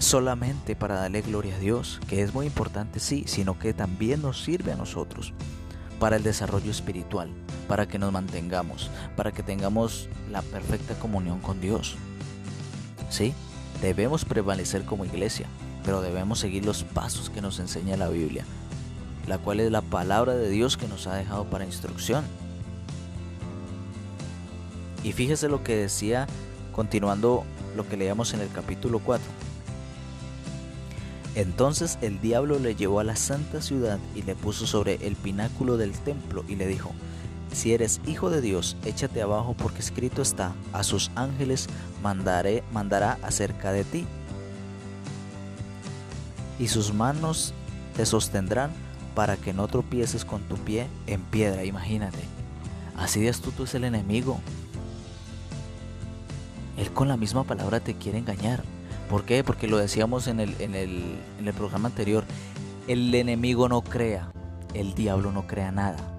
solamente 0.00 0.74
para 0.74 0.96
darle 0.96 1.22
gloria 1.22 1.54
a 1.54 1.60
Dios, 1.60 2.00
que 2.08 2.22
es 2.22 2.34
muy 2.34 2.46
importante, 2.46 2.98
sí, 2.98 3.22
sino 3.28 3.60
que 3.60 3.74
también 3.74 4.22
nos 4.22 4.42
sirve 4.42 4.72
a 4.72 4.76
nosotros 4.76 5.32
para 6.00 6.16
el 6.16 6.24
desarrollo 6.24 6.72
espiritual, 6.72 7.30
para 7.68 7.86
que 7.86 8.00
nos 8.00 8.10
mantengamos, 8.10 8.90
para 9.14 9.30
que 9.30 9.44
tengamos 9.44 10.08
la 10.32 10.42
perfecta 10.42 10.98
comunión 10.98 11.38
con 11.38 11.60
Dios. 11.60 11.96
¿Sí? 13.10 13.34
Debemos 13.80 14.24
prevalecer 14.24 14.84
como 14.84 15.04
iglesia, 15.04 15.46
pero 15.84 16.02
debemos 16.02 16.40
seguir 16.40 16.64
los 16.64 16.84
pasos 16.84 17.30
que 17.30 17.40
nos 17.40 17.58
enseña 17.60 17.96
la 17.96 18.08
Biblia, 18.08 18.44
la 19.26 19.38
cual 19.38 19.60
es 19.60 19.70
la 19.70 19.82
palabra 19.82 20.34
de 20.34 20.50
Dios 20.50 20.76
que 20.76 20.88
nos 20.88 21.06
ha 21.06 21.14
dejado 21.14 21.44
para 21.44 21.64
instrucción. 21.64 22.24
Y 25.04 25.12
fíjese 25.12 25.48
lo 25.48 25.62
que 25.62 25.76
decía, 25.76 26.26
continuando 26.72 27.44
lo 27.76 27.88
que 27.88 27.96
leíamos 27.96 28.34
en 28.34 28.40
el 28.40 28.50
capítulo 28.50 28.98
4. 28.98 29.24
Entonces 31.36 31.98
el 32.02 32.20
diablo 32.20 32.58
le 32.58 32.74
llevó 32.74 32.98
a 32.98 33.04
la 33.04 33.14
santa 33.14 33.62
ciudad 33.62 34.00
y 34.16 34.22
le 34.22 34.34
puso 34.34 34.66
sobre 34.66 35.06
el 35.06 35.14
pináculo 35.14 35.76
del 35.76 35.92
templo 35.92 36.44
y 36.48 36.56
le 36.56 36.66
dijo, 36.66 36.90
si 37.52 37.72
eres 37.72 38.00
hijo 38.06 38.30
de 38.30 38.40
Dios, 38.40 38.76
échate 38.84 39.22
abajo 39.22 39.54
porque 39.56 39.80
escrito 39.80 40.22
está, 40.22 40.52
a 40.72 40.82
sus 40.82 41.10
ángeles 41.14 41.68
mandaré, 42.02 42.62
mandará 42.72 43.18
acerca 43.22 43.72
de 43.72 43.84
ti. 43.84 44.06
Y 46.58 46.68
sus 46.68 46.92
manos 46.92 47.54
te 47.96 48.04
sostendrán 48.04 48.70
para 49.14 49.36
que 49.36 49.52
no 49.52 49.66
tropieces 49.68 50.24
con 50.24 50.42
tu 50.42 50.56
pie 50.56 50.88
en 51.06 51.22
piedra, 51.22 51.64
imagínate. 51.64 52.18
Así 52.96 53.20
de 53.20 53.28
astuto 53.28 53.64
es 53.64 53.74
el 53.74 53.84
enemigo. 53.84 54.40
Él 56.76 56.92
con 56.92 57.08
la 57.08 57.16
misma 57.16 57.44
palabra 57.44 57.80
te 57.80 57.94
quiere 57.94 58.18
engañar. 58.18 58.62
¿Por 59.08 59.24
qué? 59.24 59.42
Porque 59.42 59.68
lo 59.68 59.78
decíamos 59.78 60.28
en 60.28 60.38
el, 60.40 60.54
en 60.60 60.74
el, 60.74 61.18
en 61.38 61.48
el 61.48 61.54
programa 61.54 61.88
anterior. 61.88 62.24
El 62.86 63.14
enemigo 63.14 63.68
no 63.68 63.82
crea, 63.82 64.30
el 64.74 64.94
diablo 64.94 65.32
no 65.32 65.46
crea 65.46 65.72
nada. 65.72 66.17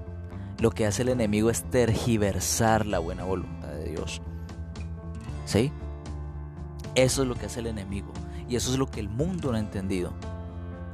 Lo 0.59 0.71
que 0.71 0.85
hace 0.85 1.03
el 1.03 1.09
enemigo 1.09 1.49
es 1.49 1.63
tergiversar 1.69 2.85
la 2.85 2.99
buena 2.99 3.23
voluntad 3.23 3.69
de 3.69 3.91
Dios. 3.91 4.21
¿Sí? 5.45 5.71
Eso 6.95 7.21
es 7.21 7.27
lo 7.27 7.35
que 7.35 7.45
hace 7.45 7.61
el 7.61 7.67
enemigo. 7.67 8.11
Y 8.49 8.55
eso 8.55 8.71
es 8.71 8.77
lo 8.77 8.87
que 8.87 8.99
el 8.99 9.09
mundo 9.09 9.51
no 9.51 9.57
ha 9.57 9.59
entendido. 9.59 10.13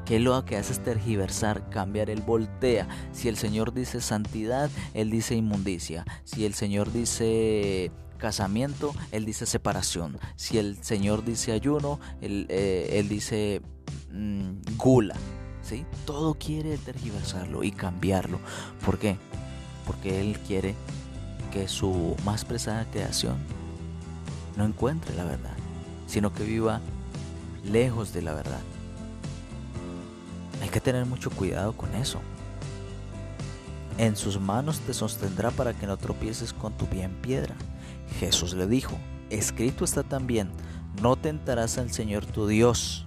Que 0.05 0.19
lo 0.19 0.45
que 0.45 0.57
hace 0.57 0.73
es 0.73 0.83
tergiversar, 0.83 1.69
cambiar, 1.69 2.11
el 2.11 2.21
voltea. 2.21 2.87
Si 3.11 3.27
el 3.27 3.37
Señor 3.37 3.73
dice 3.73 4.01
santidad, 4.01 4.69
Él 4.93 5.09
dice 5.09 5.35
inmundicia. 5.35 6.05
Si 6.25 6.45
el 6.45 6.53
Señor 6.53 6.91
dice 6.91 7.91
casamiento, 8.17 8.93
Él 9.11 9.25
dice 9.25 9.47
separación. 9.47 10.19
Si 10.35 10.59
el 10.59 10.83
Señor 10.83 11.25
dice 11.25 11.53
ayuno, 11.53 11.99
Él, 12.21 12.45
eh, 12.49 13.03
dice 13.09 13.61
mm, 14.11 14.77
gula. 14.77 15.15
¿sí? 15.63 15.85
Todo 16.05 16.35
quiere 16.35 16.77
tergiversarlo 16.77 17.63
y 17.63 17.71
cambiarlo. 17.71 18.39
¿Por 18.85 18.99
qué? 18.99 19.17
Porque 19.85 20.21
Él 20.21 20.39
quiere 20.39 20.75
que 21.51 21.67
su 21.67 22.15
más 22.25 22.43
pesada 22.45 22.85
creación 22.91 23.37
no 24.57 24.65
encuentre 24.65 25.15
la 25.15 25.25
verdad, 25.25 25.55
sino 26.07 26.33
que 26.33 26.43
viva 26.43 26.81
lejos 27.63 28.13
de 28.13 28.21
la 28.21 28.33
verdad. 28.33 28.61
Hay 30.61 30.69
que 30.69 30.81
tener 30.81 31.05
mucho 31.05 31.29
cuidado 31.29 31.73
con 31.73 31.93
eso. 31.95 32.19
En 33.97 34.15
sus 34.15 34.39
manos 34.39 34.79
te 34.81 34.93
sostendrá 34.93 35.51
para 35.51 35.73
que 35.73 35.87
no 35.87 35.97
tropieces 35.97 36.51
con 36.53 36.73
tu 36.73 36.85
pie 36.87 37.03
en 37.03 37.15
piedra. 37.21 37.55
Jesús 38.19 38.53
le 38.53 38.67
dijo, 38.67 38.97
escrito 39.29 39.85
está 39.85 40.03
también, 40.03 40.49
no 41.01 41.15
tentarás 41.15 41.77
al 41.77 41.91
Señor 41.91 42.25
tu 42.25 42.47
Dios. 42.47 43.05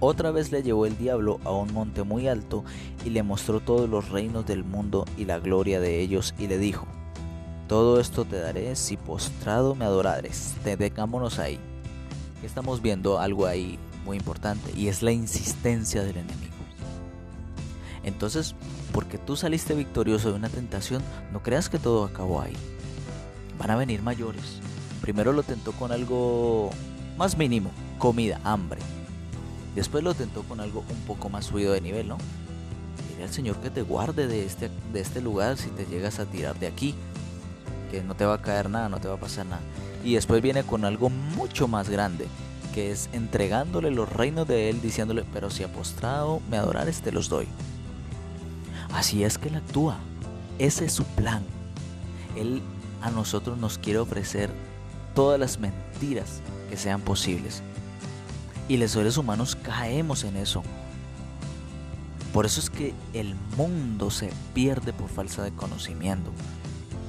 Otra 0.00 0.30
vez 0.30 0.50
le 0.50 0.62
llevó 0.62 0.86
el 0.86 0.96
diablo 0.96 1.38
a 1.44 1.52
un 1.52 1.72
monte 1.72 2.02
muy 2.02 2.26
alto 2.26 2.64
y 3.04 3.10
le 3.10 3.22
mostró 3.22 3.60
todos 3.60 3.88
los 3.88 4.08
reinos 4.08 4.46
del 4.46 4.64
mundo 4.64 5.04
y 5.16 5.26
la 5.26 5.38
gloria 5.38 5.78
de 5.78 6.00
ellos 6.00 6.34
y 6.38 6.46
le 6.46 6.58
dijo, 6.58 6.86
todo 7.68 8.00
esto 8.00 8.24
te 8.24 8.40
daré 8.40 8.74
si 8.76 8.96
postrado 8.96 9.74
me 9.74 9.84
adorares. 9.84 10.54
Detengámonos 10.64 11.38
ahí. 11.38 11.58
Estamos 12.42 12.80
viendo 12.80 13.18
algo 13.18 13.46
ahí 13.46 13.78
muy 14.04 14.16
importante 14.16 14.72
y 14.74 14.88
es 14.88 15.02
la 15.02 15.12
insistencia 15.12 16.02
del 16.02 16.16
enemigo. 16.16 16.50
Entonces, 18.02 18.54
porque 18.92 19.18
tú 19.18 19.36
saliste 19.36 19.74
victorioso 19.74 20.30
de 20.30 20.36
una 20.36 20.48
tentación, 20.48 21.02
no 21.32 21.42
creas 21.42 21.68
que 21.68 21.78
todo 21.78 22.04
acabó 22.04 22.40
ahí 22.40 22.56
van 23.60 23.70
a 23.70 23.76
venir 23.76 24.02
mayores. 24.02 24.58
Primero 25.02 25.32
lo 25.32 25.42
tentó 25.42 25.72
con 25.72 25.92
algo 25.92 26.70
más 27.18 27.36
mínimo, 27.36 27.70
comida, 27.98 28.40
hambre. 28.42 28.80
Después 29.74 30.02
lo 30.02 30.14
tentó 30.14 30.42
con 30.42 30.60
algo 30.60 30.84
un 30.88 31.00
poco 31.06 31.28
más 31.28 31.46
subido 31.46 31.72
de 31.72 31.80
nivel, 31.80 32.08
¿no? 32.08 32.18
Dile 33.10 33.24
al 33.24 33.32
Señor 33.32 33.56
que 33.56 33.70
te 33.70 33.82
guarde 33.82 34.26
de 34.26 34.44
este, 34.44 34.70
de 34.92 35.00
este 35.00 35.20
lugar 35.20 35.56
si 35.56 35.68
te 35.68 35.86
llegas 35.86 36.18
a 36.18 36.26
tirar 36.26 36.58
de 36.58 36.66
aquí. 36.66 36.94
Que 37.90 38.02
no 38.02 38.14
te 38.14 38.24
va 38.24 38.34
a 38.34 38.42
caer 38.42 38.70
nada, 38.70 38.88
no 38.88 39.00
te 39.00 39.08
va 39.08 39.14
a 39.14 39.20
pasar 39.20 39.46
nada. 39.46 39.62
Y 40.04 40.14
después 40.14 40.42
viene 40.42 40.62
con 40.64 40.84
algo 40.84 41.10
mucho 41.10 41.68
más 41.68 41.88
grande, 41.88 42.26
que 42.74 42.90
es 42.90 43.08
entregándole 43.12 43.90
los 43.90 44.10
reinos 44.10 44.46
de 44.46 44.70
Él, 44.70 44.80
diciéndole, 44.80 45.24
pero 45.32 45.50
si 45.50 45.62
apostrado 45.62 46.40
me 46.50 46.56
adorares, 46.56 47.00
te 47.02 47.12
los 47.12 47.28
doy. 47.28 47.46
Así 48.92 49.24
es 49.24 49.38
que 49.38 49.48
Él 49.48 49.56
actúa. 49.56 49.98
Ese 50.58 50.86
es 50.86 50.92
su 50.92 51.04
plan. 51.04 51.42
Él 52.36 52.62
a 53.02 53.10
nosotros 53.10 53.58
nos 53.58 53.78
quiere 53.78 53.98
ofrecer 53.98 54.50
todas 55.14 55.38
las 55.38 55.58
mentiras 55.58 56.40
que 56.68 56.76
sean 56.76 57.00
posibles. 57.00 57.62
Y 58.70 58.76
los 58.76 58.92
seres 58.92 59.16
humanos 59.16 59.56
caemos 59.56 60.22
en 60.22 60.36
eso. 60.36 60.62
Por 62.32 62.46
eso 62.46 62.60
es 62.60 62.70
que 62.70 62.94
el 63.14 63.34
mundo 63.56 64.12
se 64.12 64.30
pierde 64.54 64.92
por 64.92 65.08
falta 65.08 65.42
de 65.42 65.50
conocimiento. 65.50 66.30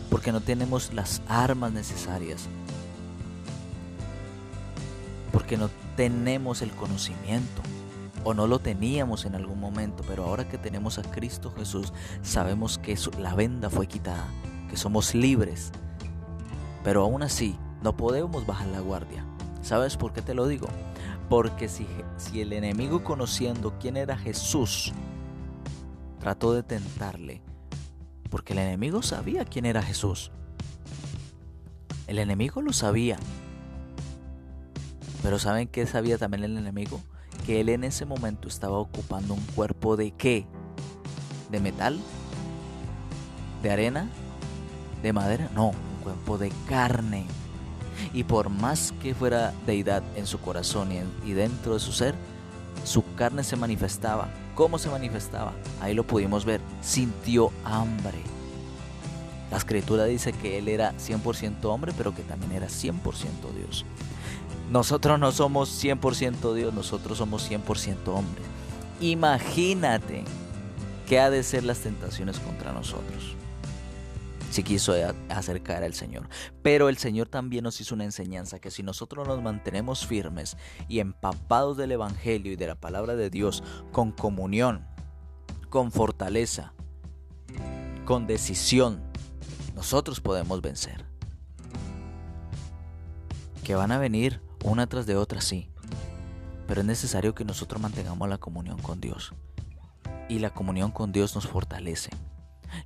Porque 0.10 0.32
no 0.32 0.41
tenemos 0.41 0.91
las 0.91 1.21
armas 1.28 1.71
necesarias. 1.71 2.47
Porque 5.32 5.56
no 5.56 5.69
tenemos 5.95 6.63
el 6.63 6.71
conocimiento. 6.71 7.62
O 8.24 8.34
no 8.34 8.47
lo 8.47 8.58
teníamos 8.58 9.26
en 9.26 9.36
algún 9.36 9.60
momento. 9.60 10.04
Pero 10.08 10.26
ahora 10.26 10.50
que 10.50 10.58
tenemos 10.58 10.97
a 10.97 11.04
Cristo 11.04 11.54
Jesús, 11.56 11.93
sabemos 12.24 12.80
que 12.80 12.97
la 13.19 13.36
venda 13.36 13.69
fue 13.69 13.86
quitada 13.86 14.26
que 14.67 14.78
somos 14.78 15.13
libres. 15.13 15.71
Pero 16.84 17.04
aún 17.04 17.21
así, 17.21 17.56
no 17.84 17.95
podemos 17.95 18.47
bajar 18.47 18.65
la 18.69 18.80
guardia. 18.80 19.24
¿Sabes 19.62 19.95
por 19.95 20.12
qué 20.12 20.24
te 20.24 20.34
lo 20.34 20.47
digo? 20.47 20.67
Porque 21.32 21.70
si, 21.70 21.88
el 22.41 22.52
enemigo 22.52 23.06
conociendo 23.06 23.80
quién 23.80 23.96
era 23.96 24.17
Jesús, 24.17 24.91
trató 26.20 26.52
de 26.52 26.62
tentarle, 26.62 27.41
porque 28.30 28.52
el 28.52 28.60
enemigo 28.60 29.02
sabía 29.02 29.46
quién 29.46 29.65
era 29.65 29.82
Jesús. 29.82 30.34
El 32.08 32.20
enemigo 32.20 32.62
lo 32.62 32.74
sabía. 32.74 33.17
Pero 35.24 35.39
¿saben 35.39 35.70
qué 35.70 35.88
sabía 35.88 36.17
también 36.17 36.44
el 36.44 36.58
enemigo? 36.58 37.02
que 37.46 37.62
él 37.62 37.70
en 37.70 37.86
ese 37.86 38.06
momento 38.06 38.50
estaba 38.50 38.78
ocupando 38.78 39.34
un 39.34 39.46
cuerpo 39.56 39.96
de 39.96 40.12
qué? 40.12 40.46
¿De 41.50 41.62
metal? 41.62 41.98
¿De 43.63 43.72
arena? 43.72 44.10
¿De 45.02 45.13
madera? 45.13 45.50
No, 45.56 45.70
un 45.70 46.04
cuerpo 46.04 46.38
de 46.38 46.52
carne. 46.67 47.26
Y 48.13 48.24
por 48.24 48.50
más 48.50 48.93
que 49.02 49.13
fuera 49.13 49.54
deidad 49.65 50.04
en 50.15 50.28
su 50.28 50.39
corazón 50.39 50.89
y, 51.26 51.32
dentro 51.32 51.74
de 51.74 51.80
su 51.80 51.91
ser, 51.91 52.15
su 52.84 53.04
carne 53.15 53.43
se 53.43 53.56
manifestaba. 53.56 54.30
¿Cómo 54.56 54.78
se 54.78 54.89
manifestaba? 54.89 55.54
Ahí 55.80 55.93
lo 55.93 56.06
pudimos 56.06 56.43
ver. 56.43 56.60
Sintió 56.82 57.52
hambre. 57.63 58.17
La 59.50 59.58
escritura 59.58 60.06
dice 60.06 60.34
que 60.34 60.58
él 60.58 60.67
era 60.67 60.93
100% 60.97 61.63
hombre, 61.65 61.93
pero 61.97 62.13
que 62.13 62.24
también 62.24 62.52
era 62.54 62.67
100% 62.67 63.02
Dios. 63.56 63.86
Nosotros 64.69 65.19
no 65.19 65.32
somos 65.32 65.84
100% 65.84 66.54
Dios, 66.54 66.74
nosotros 66.74 67.17
somos 67.17 67.50
100% 67.50 68.08
hombres. 68.08 68.45
Imagínate 69.02 70.24
qué 71.08 71.19
ha 71.19 71.30
de 71.30 71.43
ser 71.43 71.65
las 71.65 71.80
tentaciones 71.80 72.39
contra 72.39 72.71
nosotros. 72.71 73.36
Si 74.52 74.64
quiso 74.64 74.94
acercar 75.30 75.82
al 75.82 75.94
Señor. 75.94 76.28
Pero 76.62 76.90
el 76.90 76.98
Señor 76.98 77.30
también 77.30 77.64
nos 77.64 77.80
hizo 77.80 77.96
una 77.96 78.04
enseñanza 78.04 78.60
que 78.60 78.70
si 78.70 78.84
nosotros 78.84 79.26
nos 79.26 79.42
mantenemos 79.42 80.06
firmes 80.06 80.58
y 80.90 81.00
empapados 81.00 81.78
del 81.78 81.94
Evangelio 81.94 82.52
y 82.52 82.58
de 82.58 82.68
la 82.68 82.76
palabra 82.76 83.16
de 83.16 83.30
Dios, 83.30 83.64
con 83.94 84.12
comunión, 84.12 84.86
con 85.70 85.94
fortaleza, 85.94 86.74
con 88.04 88.28
decisión, 88.28 89.02
nosotros 89.74 90.20
podemos 90.20 90.62
vencer. 90.62 91.06
Que 93.64 93.76
van 93.76 93.94
a 93.94 94.00
venir 94.00 94.42
una 94.66 94.86
tras 94.86 95.06
de 95.06 95.16
otra, 95.16 95.40
sí. 95.40 95.70
Pero 96.68 96.82
es 96.82 96.88
necesario 96.88 97.34
que 97.34 97.46
nosotros 97.46 97.82
mantengamos 97.82 98.28
la 98.28 98.38
comunión 98.38 98.82
con 98.82 99.00
Dios. 99.00 99.34
Y 100.28 100.40
la 100.40 100.54
comunión 100.54 100.92
con 100.92 101.14
Dios 101.14 101.36
nos 101.36 101.48
fortalece. 101.48 102.10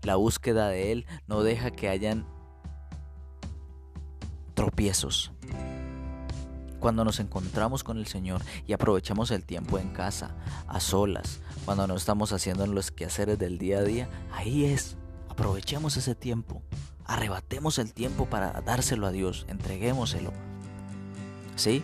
La 0.01 0.15
búsqueda 0.15 0.69
de 0.69 0.91
Él 0.91 1.05
no 1.27 1.43
deja 1.43 1.71
que 1.71 1.89
hayan 1.89 2.25
tropiezos. 4.53 5.31
Cuando 6.79 7.03
nos 7.03 7.19
encontramos 7.19 7.83
con 7.83 7.97
el 7.97 8.05
Señor 8.05 8.41
y 8.67 8.73
aprovechamos 8.73 9.31
el 9.31 9.43
tiempo 9.43 9.79
en 9.79 9.89
casa, 9.89 10.35
a 10.67 10.79
solas, 10.79 11.41
cuando 11.65 11.87
no 11.87 11.95
estamos 11.95 12.31
haciendo 12.31 12.67
los 12.67 12.91
quehaceres 12.91 13.39
del 13.39 13.57
día 13.57 13.79
a 13.79 13.83
día, 13.83 14.09
ahí 14.31 14.65
es. 14.65 14.97
Aprovechemos 15.29 15.97
ese 15.97 16.15
tiempo. 16.15 16.61
Arrebatemos 17.05 17.79
el 17.79 17.93
tiempo 17.93 18.27
para 18.27 18.61
dárselo 18.61 19.07
a 19.07 19.11
Dios. 19.11 19.45
Entreguémoselo. 19.49 20.31
¿Sí? 21.55 21.83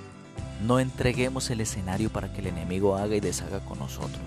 No 0.66 0.80
entreguemos 0.80 1.50
el 1.50 1.62
escenario 1.62 2.12
para 2.12 2.32
que 2.32 2.42
el 2.42 2.48
enemigo 2.48 2.96
haga 2.96 3.16
y 3.16 3.20
deshaga 3.20 3.60
con 3.66 3.80
nosotros. 3.80 4.22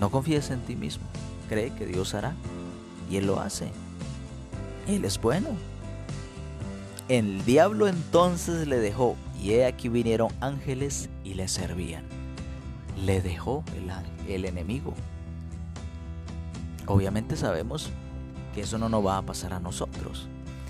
No 0.00 0.10
confíes 0.10 0.50
en 0.50 0.60
ti 0.60 0.76
mismo. 0.76 1.04
Cree 1.48 1.72
que 1.72 1.86
Dios 1.86 2.14
hará. 2.14 2.34
Y 3.10 3.16
Él 3.16 3.26
lo 3.26 3.40
hace. 3.40 3.70
Él 4.86 5.04
es 5.04 5.20
bueno. 5.20 5.48
El 7.08 7.44
diablo 7.44 7.88
entonces 7.88 8.66
le 8.66 8.78
dejó. 8.78 9.16
Y 9.40 9.52
he 9.52 9.66
aquí 9.66 9.88
vinieron 9.88 10.32
ángeles 10.40 11.08
y 11.24 11.34
le 11.34 11.48
servían. 11.48 12.04
Le 13.04 13.20
dejó 13.20 13.64
el, 13.76 13.90
el 14.32 14.44
enemigo. 14.44 14.94
Obviamente 16.86 17.36
sabemos 17.36 17.90
que 18.54 18.62
eso 18.62 18.78
no 18.78 18.88
nos 18.88 19.04
va 19.04 19.18
a 19.18 19.22
pasar 19.22 19.52
a 19.52 19.60
nosotros. 19.60 20.28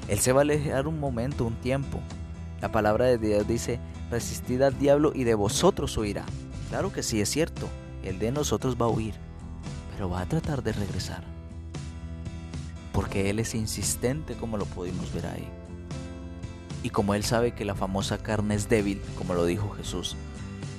Él 0.09 0.19
se 0.19 0.33
va 0.33 0.41
a 0.41 0.43
alejar 0.43 0.87
un 0.87 1.01
momento, 1.01 1.45
un 1.45 1.55
tiempo. 1.57 2.01
La 2.61 2.71
palabra 2.71 3.07
de 3.07 3.19
Dios 3.19 3.47
dice, 3.47 3.81
resistid 4.11 4.63
al 4.63 4.79
diablo 4.79 5.13
y 5.15 5.25
de 5.25 5.35
vosotros 5.35 5.97
huirá. 5.97 6.25
Claro 6.71 6.93
que 6.93 7.03
sí, 7.03 7.21
es 7.21 7.29
cierto. 7.29 7.69
El 8.07 8.21
de 8.21 8.31
nosotros 8.31 8.77
va 8.81 8.87
a 8.87 8.89
huir, 8.89 9.15
pero 9.93 10.09
va 10.09 10.21
a 10.21 10.27
tratar 10.27 10.63
de 10.63 10.73
regresar. 10.73 11.25
Porque 12.93 13.31
Él 13.31 13.41
es 13.41 13.57
insistente 13.57 14.35
como 14.35 14.57
lo 14.59 14.65
pudimos 14.65 15.13
ver 15.13 15.27
ahí. 15.27 15.49
Y 16.85 16.91
como 16.91 17.15
Él 17.15 17.25
sabe 17.25 17.53
que 17.53 17.65
la 17.65 17.75
famosa 17.75 18.19
carne 18.19 18.55
es 18.55 18.69
débil, 18.69 19.03
como 19.19 19.35
lo 19.35 19.45
dijo 19.45 19.71
Jesús, 19.71 20.15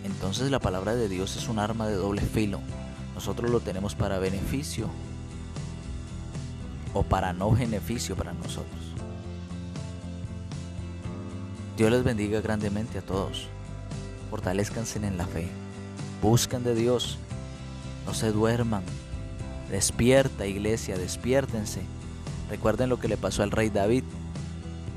entonces 0.05 0.49
la 0.51 0.59
palabra 0.59 0.95
de 0.95 1.09
Dios 1.09 1.35
es 1.35 1.49
un 1.49 1.59
arma 1.59 1.85
de 1.85 1.95
doble 1.95 2.21
filo. 2.21 2.61
Nosotros 3.13 3.51
lo 3.51 3.59
tenemos 3.59 3.93
para 3.93 4.19
beneficio 4.19 4.87
o 6.93 7.03
para 7.03 7.33
no 7.33 7.51
beneficio 7.51 8.15
para 8.15 8.31
nosotros. 8.31 8.93
Dios 11.75 11.91
les 11.91 12.05
bendiga 12.05 12.39
grandemente 12.39 12.99
a 12.99 13.01
todos. 13.01 13.49
Fortalezcanse 14.29 15.05
en 15.05 15.17
la 15.17 15.27
fe. 15.27 15.66
Busquen 16.21 16.63
de 16.63 16.75
Dios. 16.75 17.17
No 18.05 18.13
se 18.13 18.31
duerman. 18.31 18.83
Despierta 19.69 20.45
iglesia, 20.47 20.97
despiértense. 20.97 21.81
Recuerden 22.49 22.89
lo 22.89 22.99
que 22.99 23.07
le 23.07 23.17
pasó 23.17 23.43
al 23.43 23.51
rey 23.51 23.69
David. 23.69 24.03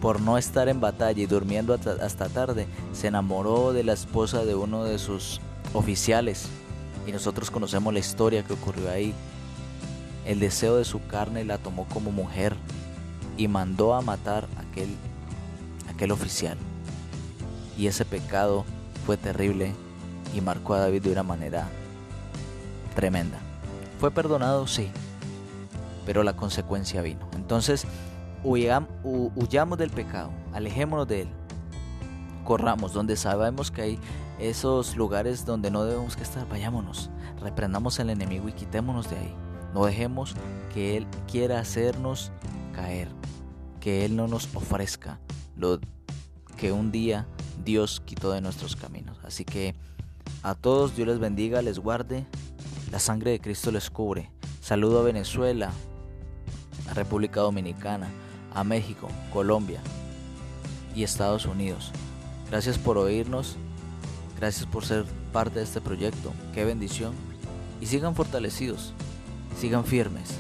Por 0.01 0.21
no 0.21 0.39
estar 0.39 0.69
en 0.69 0.81
batalla 0.81 1.21
y 1.21 1.27
durmiendo 1.27 1.75
hasta 1.75 2.29
tarde, 2.29 2.67
se 2.93 3.09
enamoró 3.09 3.73
de 3.73 3.85
la 3.85 3.93
esposa 3.93 4.45
de 4.45 4.55
uno 4.55 4.85
de 4.85 4.99
sus 4.99 5.41
oficiales. 5.75 6.47
Y 7.07 7.13
nosotros 7.13 7.51
conocemos 7.51 7.93
la 7.93 7.99
historia 7.99 8.43
que 8.43 8.55
ocurrió 8.55 8.91
ahí. 8.91 9.13
El 10.25 10.41
deseo 10.41 10.77
de 10.77 10.85
su 10.85 11.05
carne 11.07 11.45
la 11.45 11.59
tomó 11.59 11.87
como 11.87 12.13
mujer 12.13 12.55
y 13.37 13.49
mandó 13.49 13.95
a 13.95 14.01
matar 14.01 14.49
a 14.57 14.61
aquel, 14.61 14.95
aquel 15.89 16.13
oficial. 16.13 16.57
Y 17.77 17.87
ese 17.87 18.05
pecado 18.05 18.65
fue 19.05 19.17
terrible 19.17 19.75
y 20.35 20.41
marcó 20.41 20.75
a 20.75 20.81
David 20.81 21.03
de 21.03 21.13
una 21.13 21.23
manera 21.23 21.69
tremenda. 22.95 23.39
Fue 23.99 24.11
perdonado, 24.11 24.67
sí, 24.67 24.89
pero 26.07 26.23
la 26.23 26.37
consecuencia 26.37 27.03
vino. 27.03 27.29
Entonces, 27.35 27.87
huyamos 28.43 29.79
del 29.79 29.91
pecado, 29.91 30.31
alejémonos 30.53 31.07
de 31.07 31.23
él, 31.23 31.29
corramos 32.45 32.93
donde 32.93 33.17
sabemos 33.17 33.71
que 33.71 33.83
hay 33.83 33.99
esos 34.39 34.97
lugares 34.97 35.45
donde 35.45 35.71
no 35.71 35.85
debemos 35.85 36.17
estar, 36.17 36.49
vayámonos, 36.49 37.11
reprendamos 37.41 38.01
al 38.01 38.11
enemigo 38.11 38.49
y 38.49 38.53
quitémonos 38.53 39.11
de 39.11 39.19
ahí. 39.19 39.35
No 39.75 39.85
dejemos 39.85 40.35
que 40.73 40.97
él 40.97 41.07
quiera 41.31 41.61
hacernos 41.61 42.33
caer, 42.75 43.09
que 43.81 44.05
él 44.05 44.17
no 44.17 44.27
nos 44.27 44.49
ofrezca 44.55 45.21
lo 45.55 45.79
que 46.57 46.73
un 46.73 46.91
día 46.91 47.27
Dios 47.65 48.03
quitó 48.05 48.33
de 48.33 48.41
nuestros 48.41 48.75
caminos. 48.75 49.19
Así 49.23 49.45
que 49.45 49.75
a 50.43 50.55
todos 50.55 50.97
Dios 50.97 51.09
les 51.09 51.19
bendiga, 51.19 51.63
les 51.63 51.79
guarde, 51.79 52.27
la 52.91 52.99
sangre 52.99 53.31
de 53.33 53.41
Cristo 53.41 53.71
les 53.71 53.91
cubre. 53.91 54.31
Saludo 54.61 55.01
a 55.01 55.03
Venezuela, 55.03 55.71
a 56.89 56.95
República 56.95 57.41
Dominicana, 57.41 58.09
a 58.55 58.65
México, 58.65 59.09
Colombia 59.33 59.81
y 60.95 61.03
Estados 61.03 61.47
Unidos. 61.47 61.93
Gracias 62.51 62.79
por 62.79 62.99
oírnos, 62.99 63.57
gracias 64.39 64.67
por 64.67 64.85
ser 64.85 65.05
parte 65.33 65.61
de 65.61 65.65
este 65.65 65.81
proyecto, 65.81 66.33
qué 66.55 66.65
bendición. 66.65 67.15
Y 67.81 67.87
sigan 67.87 68.15
fortalecidos, 68.15 68.93
sigan 69.59 69.85
firmes, 69.85 70.35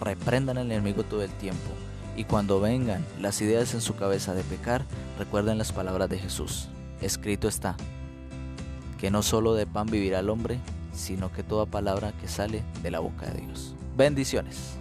reprendan 0.00 0.58
al 0.58 0.70
enemigo 0.70 1.02
todo 1.04 1.22
el 1.22 1.30
tiempo 1.30 1.70
y 2.16 2.24
cuando 2.24 2.60
vengan 2.60 3.04
las 3.20 3.40
ideas 3.40 3.74
en 3.74 3.80
su 3.80 3.96
cabeza 3.96 4.34
de 4.34 4.44
pecar, 4.44 4.84
recuerden 5.18 5.58
las 5.58 5.72
palabras 5.72 6.08
de 6.08 6.18
Jesús. 6.18 6.68
Escrito 7.00 7.48
está, 7.48 7.76
que 9.04 9.10
no 9.10 9.22
solo 9.22 9.52
de 9.52 9.66
pan 9.66 9.86
vivirá 9.86 10.20
el 10.20 10.30
hombre, 10.30 10.58
sino 10.94 11.30
que 11.30 11.42
toda 11.42 11.66
palabra 11.66 12.14
que 12.22 12.26
sale 12.26 12.62
de 12.82 12.90
la 12.90 13.00
boca 13.00 13.26
de 13.26 13.42
Dios. 13.42 13.74
Bendiciones. 13.94 14.78